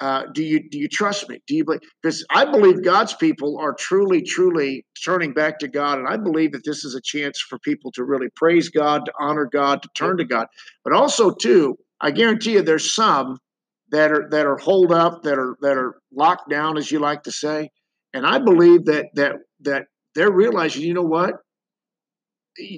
uh, 0.00 0.24
do 0.32 0.42
you 0.42 0.68
do 0.70 0.78
you 0.78 0.88
trust 0.88 1.28
me 1.28 1.40
do 1.46 1.54
you 1.54 1.64
believe 1.64 1.80
because 2.02 2.24
i 2.30 2.44
believe 2.44 2.82
god's 2.82 3.14
people 3.14 3.58
are 3.58 3.74
truly 3.74 4.20
truly 4.22 4.84
turning 5.04 5.32
back 5.32 5.58
to 5.58 5.68
god 5.68 5.98
and 5.98 6.08
i 6.08 6.16
believe 6.16 6.52
that 6.52 6.64
this 6.64 6.84
is 6.84 6.94
a 6.94 7.00
chance 7.00 7.40
for 7.40 7.58
people 7.60 7.92
to 7.92 8.04
really 8.04 8.28
praise 8.34 8.68
god 8.68 9.04
to 9.04 9.12
honor 9.20 9.46
god 9.46 9.82
to 9.82 9.88
turn 9.96 10.16
to 10.16 10.24
god 10.24 10.46
but 10.82 10.92
also 10.92 11.30
too 11.30 11.76
i 12.00 12.10
guarantee 12.10 12.54
you 12.54 12.62
there's 12.62 12.92
some 12.92 13.38
that 13.90 14.10
are 14.10 14.28
that 14.30 14.46
are 14.46 14.56
holed 14.56 14.92
up 14.92 15.22
that 15.22 15.38
are 15.38 15.56
that 15.60 15.76
are 15.78 15.94
locked 16.12 16.50
down 16.50 16.76
as 16.76 16.90
you 16.90 16.98
like 16.98 17.22
to 17.22 17.30
say 17.30 17.68
and 18.12 18.26
i 18.26 18.38
believe 18.38 18.84
that 18.86 19.06
that 19.14 19.36
that 19.60 19.84
they're 20.14 20.30
realizing, 20.30 20.82
you 20.82 20.94
know 20.94 21.02
what? 21.02 21.34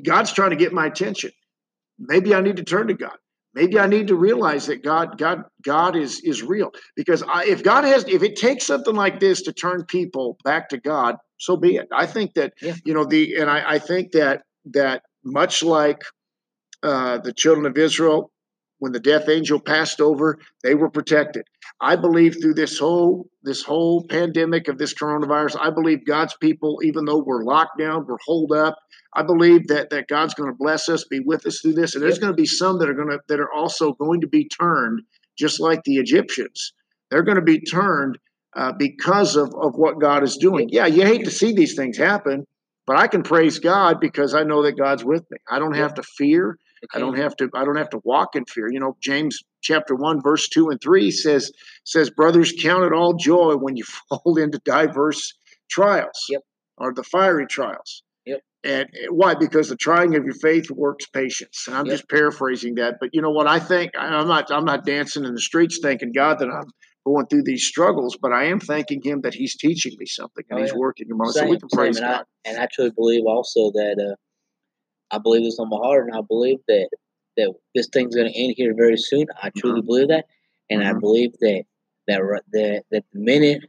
God's 0.04 0.32
trying 0.32 0.50
to 0.50 0.56
get 0.56 0.72
my 0.72 0.86
attention. 0.86 1.30
Maybe 1.98 2.34
I 2.34 2.40
need 2.40 2.56
to 2.56 2.64
turn 2.64 2.88
to 2.88 2.94
God. 2.94 3.16
Maybe 3.56 3.78
I 3.78 3.86
need 3.86 4.08
to 4.08 4.16
realize 4.16 4.66
that 4.66 4.84
God, 4.84 5.16
God, 5.16 5.44
God 5.64 5.96
is 5.96 6.20
is 6.20 6.42
real. 6.42 6.70
Because 6.94 7.22
I, 7.22 7.46
if 7.46 7.64
God 7.64 7.84
has, 7.84 8.04
if 8.06 8.22
it 8.22 8.36
takes 8.36 8.66
something 8.66 8.94
like 8.94 9.18
this 9.18 9.42
to 9.42 9.52
turn 9.52 9.84
people 9.86 10.36
back 10.44 10.68
to 10.68 10.78
God, 10.78 11.16
so 11.38 11.56
be 11.56 11.76
it. 11.76 11.88
I 11.90 12.06
think 12.06 12.34
that 12.34 12.52
Yeah. 12.60 12.74
you 12.84 12.92
know 12.92 13.06
the, 13.06 13.36
and 13.36 13.50
I, 13.50 13.72
I 13.76 13.78
think 13.78 14.12
that 14.12 14.42
that 14.66 15.02
much 15.24 15.62
like 15.62 16.02
uh, 16.82 17.18
the 17.18 17.32
children 17.32 17.64
of 17.66 17.78
Israel, 17.78 18.30
when 18.78 18.92
the 18.92 19.00
death 19.00 19.28
angel 19.28 19.60
passed 19.60 20.00
over, 20.00 20.38
they 20.62 20.74
were 20.74 20.90
protected. 20.90 21.44
I 21.80 21.96
believe 21.96 22.36
through 22.40 22.54
this 22.54 22.78
whole 22.78 23.28
this 23.42 23.62
whole 23.62 24.04
pandemic 24.08 24.68
of 24.68 24.78
this 24.78 24.94
coronavirus, 24.94 25.56
I 25.60 25.70
believe 25.70 26.06
God's 26.06 26.36
people, 26.40 26.80
even 26.82 27.04
though 27.04 27.22
we're 27.24 27.44
locked 27.44 27.78
down, 27.78 28.06
we're 28.06 28.16
holed 28.26 28.52
up, 28.52 28.76
I 29.14 29.22
believe 29.22 29.68
that 29.68 29.90
that 29.90 30.08
God's 30.08 30.34
going 30.34 30.50
to 30.50 30.56
bless 30.58 30.88
us, 30.88 31.04
be 31.04 31.20
with 31.20 31.46
us 31.46 31.60
through 31.60 31.72
this, 31.72 31.94
and 31.94 32.04
there's 32.04 32.18
going 32.18 32.32
to 32.32 32.36
be 32.36 32.46
some 32.46 32.78
that 32.78 32.88
are 32.88 32.94
going 32.94 33.10
to 33.10 33.18
that 33.28 33.40
are 33.40 33.52
also 33.52 33.92
going 33.92 34.20
to 34.20 34.28
be 34.28 34.48
turned, 34.48 35.00
just 35.38 35.58
like 35.58 35.82
the 35.84 35.96
Egyptians. 35.96 36.72
They're 37.10 37.22
going 37.22 37.36
to 37.36 37.42
be 37.42 37.60
turned 37.60 38.18
uh, 38.54 38.72
because 38.78 39.36
of 39.36 39.54
of 39.60 39.74
what 39.76 40.00
God 40.00 40.22
is 40.22 40.36
doing. 40.36 40.68
Yeah, 40.70 40.86
you 40.86 41.02
hate 41.02 41.24
to 41.24 41.30
see 41.30 41.54
these 41.54 41.74
things 41.74 41.96
happen, 41.96 42.44
but 42.86 42.96
I 42.96 43.06
can 43.08 43.22
praise 43.22 43.58
God 43.58 44.00
because 44.00 44.34
I 44.34 44.42
know 44.42 44.62
that 44.62 44.78
God's 44.78 45.04
with 45.04 45.24
me. 45.30 45.38
I 45.50 45.58
don't 45.58 45.76
have 45.76 45.94
to 45.94 46.02
fear. 46.02 46.58
I 46.94 46.98
don't 46.98 47.16
have 47.16 47.36
to 47.36 47.48
I 47.54 47.64
don't 47.64 47.76
have 47.76 47.90
to 47.90 48.00
walk 48.04 48.36
in 48.36 48.44
fear. 48.44 48.70
You 48.70 48.80
know, 48.80 48.96
James 49.00 49.42
chapter 49.62 49.94
1 49.94 50.22
verse 50.22 50.48
2 50.48 50.70
and 50.70 50.80
3 50.80 51.10
says 51.10 51.52
says 51.84 52.10
brothers 52.10 52.52
count 52.60 52.84
it 52.84 52.92
all 52.92 53.14
joy 53.14 53.54
when 53.56 53.76
you 53.76 53.84
fall 54.08 54.36
into 54.38 54.58
diverse 54.64 55.34
trials 55.70 56.26
Yep. 56.28 56.42
or 56.78 56.92
the 56.94 57.02
fiery 57.04 57.46
trials. 57.46 58.02
Yep. 58.24 58.40
And 58.64 58.88
eh, 58.94 59.06
why? 59.10 59.34
Because 59.34 59.68
the 59.68 59.76
trying 59.76 60.14
of 60.16 60.24
your 60.24 60.34
faith 60.34 60.70
works 60.70 61.06
patience. 61.06 61.64
And 61.66 61.76
I'm 61.76 61.86
Yep. 61.86 61.94
just 61.94 62.08
paraphrasing 62.08 62.74
that, 62.76 62.96
but 63.00 63.10
you 63.12 63.22
know 63.22 63.30
what 63.30 63.46
I 63.46 63.58
think 63.58 63.92
I'm 63.98 64.28
not 64.28 64.50
I'm 64.50 64.64
not 64.64 64.84
dancing 64.84 65.24
in 65.24 65.34
the 65.34 65.40
streets 65.40 65.78
thanking 65.82 66.12
God 66.12 66.38
that 66.40 66.48
I'm 66.48 66.70
going 67.04 67.26
through 67.26 67.44
these 67.44 67.64
struggles, 67.64 68.16
but 68.20 68.32
I 68.32 68.44
am 68.46 68.58
thanking 68.58 69.00
him 69.00 69.20
that 69.22 69.32
he's 69.34 69.56
teaching 69.56 69.94
me 69.98 70.06
something 70.06 70.44
and 70.50 70.58
Oh, 70.58 70.62
he's 70.62 70.74
working 70.74 71.06
in 71.08 71.16
my 71.16 71.26
so 71.30 71.46
we 71.48 71.58
can 71.58 71.68
praise 71.68 71.98
And 71.98 72.06
God. 72.06 72.20
I 72.46 72.48
and 72.50 72.58
I 72.58 72.66
truly 72.72 72.90
believe 72.90 73.24
also 73.26 73.70
that 73.72 73.96
uh, 74.12 74.16
I 75.10 75.18
believe 75.18 75.44
this 75.44 75.58
on 75.58 75.68
my 75.68 75.76
heart, 75.76 76.08
and 76.08 76.16
I 76.16 76.20
believe 76.22 76.58
that 76.68 76.88
that 77.36 77.52
this 77.74 77.88
thing's 77.92 78.14
going 78.14 78.32
to 78.32 78.38
end 78.38 78.54
here 78.56 78.74
very 78.74 78.96
soon. 78.96 79.26
I 79.42 79.50
truly 79.50 79.82
Mhm. 79.82 79.86
believe 79.86 80.08
that, 80.08 80.26
and 80.70 80.82
I 80.82 80.92
Mhm. 80.92 81.00
believe 81.00 81.32
that 81.40 81.64
that 82.08 82.20
that 82.52 82.84
that 82.90 83.04
the 83.12 83.18
minute 83.18 83.62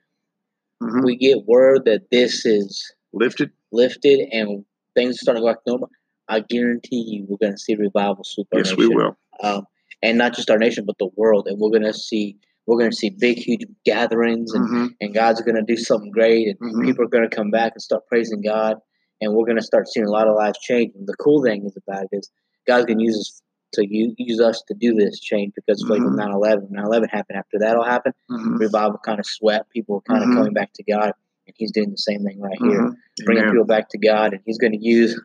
Mhm. 0.81 1.03
we 1.03 1.15
get 1.15 1.45
word 1.45 1.85
that 1.85 2.09
this 2.11 2.45
is 2.45 2.93
Lifted. 3.13 3.51
lifted 3.71 4.29
and 4.31 4.63
things 4.95 5.19
start 5.19 5.37
to 5.37 5.41
go 5.41 5.47
back 5.47 5.57
normal, 5.65 5.89
I 6.27 6.41
guarantee 6.41 7.01
you 7.01 7.25
we're 7.27 7.37
going 7.37 7.53
to 7.53 7.57
see 7.59 7.75
revival 7.75 8.23
super. 8.23 8.57
Yes, 8.57 8.75
we 8.77 8.87
will. 8.87 9.17
Um, 9.41 9.65
and 10.03 10.17
not 10.17 10.35
just 10.35 10.49
our 10.49 10.57
nation, 10.59 10.85
but 10.85 10.97
the 10.97 11.09
world, 11.15 11.47
and 11.47 11.59
we're 11.59 11.69
going 11.71 11.83
to 11.83 11.93
see 11.93 12.37
we're 12.67 12.77
going 12.77 12.91
to 12.91 12.97
see 12.97 13.09
big, 13.09 13.37
huge 13.37 13.63
gatherings, 13.85 14.53
and, 14.53 14.67
Mhm. 14.67 14.95
and 14.99 15.13
God's 15.13 15.41
going 15.41 15.55
to 15.55 15.61
do 15.61 15.77
something 15.77 16.11
great, 16.11 16.47
and 16.49 16.59
Mhm. 16.59 16.83
people 16.85 17.05
are 17.05 17.07
going 17.07 17.27
to 17.27 17.33
come 17.33 17.49
back 17.49 17.71
and 17.73 17.81
start 17.81 18.05
praising 18.07 18.41
God, 18.41 18.81
and 19.21 19.33
we're 19.33 19.45
going 19.45 19.57
to 19.57 19.63
start 19.63 19.87
seeing 19.87 20.05
a 20.05 20.11
lot 20.11 20.27
of 20.27 20.35
lives 20.35 20.59
change. 20.59 20.93
And 20.95 21.07
the 21.07 21.15
cool 21.15 21.43
thing 21.43 21.65
is 21.65 21.77
about 21.77 22.03
it 22.11 22.17
is 22.17 22.29
God's 22.67 22.85
going 22.85 22.99
to 22.99 23.03
use 23.05 23.17
us 23.17 23.41
to 23.73 23.85
use, 23.87 24.13
use 24.17 24.39
us 24.39 24.63
to 24.67 24.73
do 24.73 24.93
this 24.93 25.19
change 25.19 25.53
because 25.55 25.83
like 25.89 26.01
with 26.01 26.13
Mhm. 26.13 26.17
9/11, 26.17 26.69
9/11 26.71 27.09
happened 27.09 27.37
after 27.37 27.59
that'll 27.59 27.83
happen. 27.83 28.13
Mhm. 28.31 28.59
Revival 28.59 28.99
kind 29.03 29.19
of 29.19 29.25
swept, 29.25 29.69
people 29.71 30.01
kind 30.07 30.23
of 30.23 30.29
Mhm. 30.29 30.35
coming 30.35 30.53
back 30.53 30.71
to 30.73 30.83
God, 30.83 31.11
and 31.45 31.55
He's 31.57 31.71
doing 31.71 31.91
the 31.91 31.97
same 31.97 32.23
thing 32.23 32.39
right 32.39 32.57
here 32.59 32.81
Mhm. 32.81 32.95
bringing 33.25 33.43
Amen. 33.43 33.53
people 33.53 33.65
back 33.65 33.89
to 33.89 33.97
God, 33.97 34.33
and 34.33 34.41
He's 34.45 34.57
going 34.57 34.73
to 34.73 34.79
use 34.83 35.19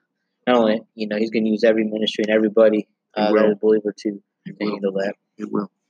not 0.46 0.56
only 0.56 0.80
you 0.94 1.06
know 1.06 1.16
He's 1.16 1.30
going 1.30 1.44
to 1.44 1.50
use 1.50 1.62
every 1.64 1.84
ministry 1.84 2.24
and 2.26 2.34
everybody 2.34 2.88
uh, 3.14 3.32
that 3.32 3.44
is 3.46 3.52
a 3.52 3.56
believer 3.56 3.92
to, 3.96 4.08
It 4.08 4.22
to 4.46 4.64
will. 4.64 4.70
handle 4.72 4.92
that. 4.92 5.14
It 5.38 5.52
will. 5.52 5.70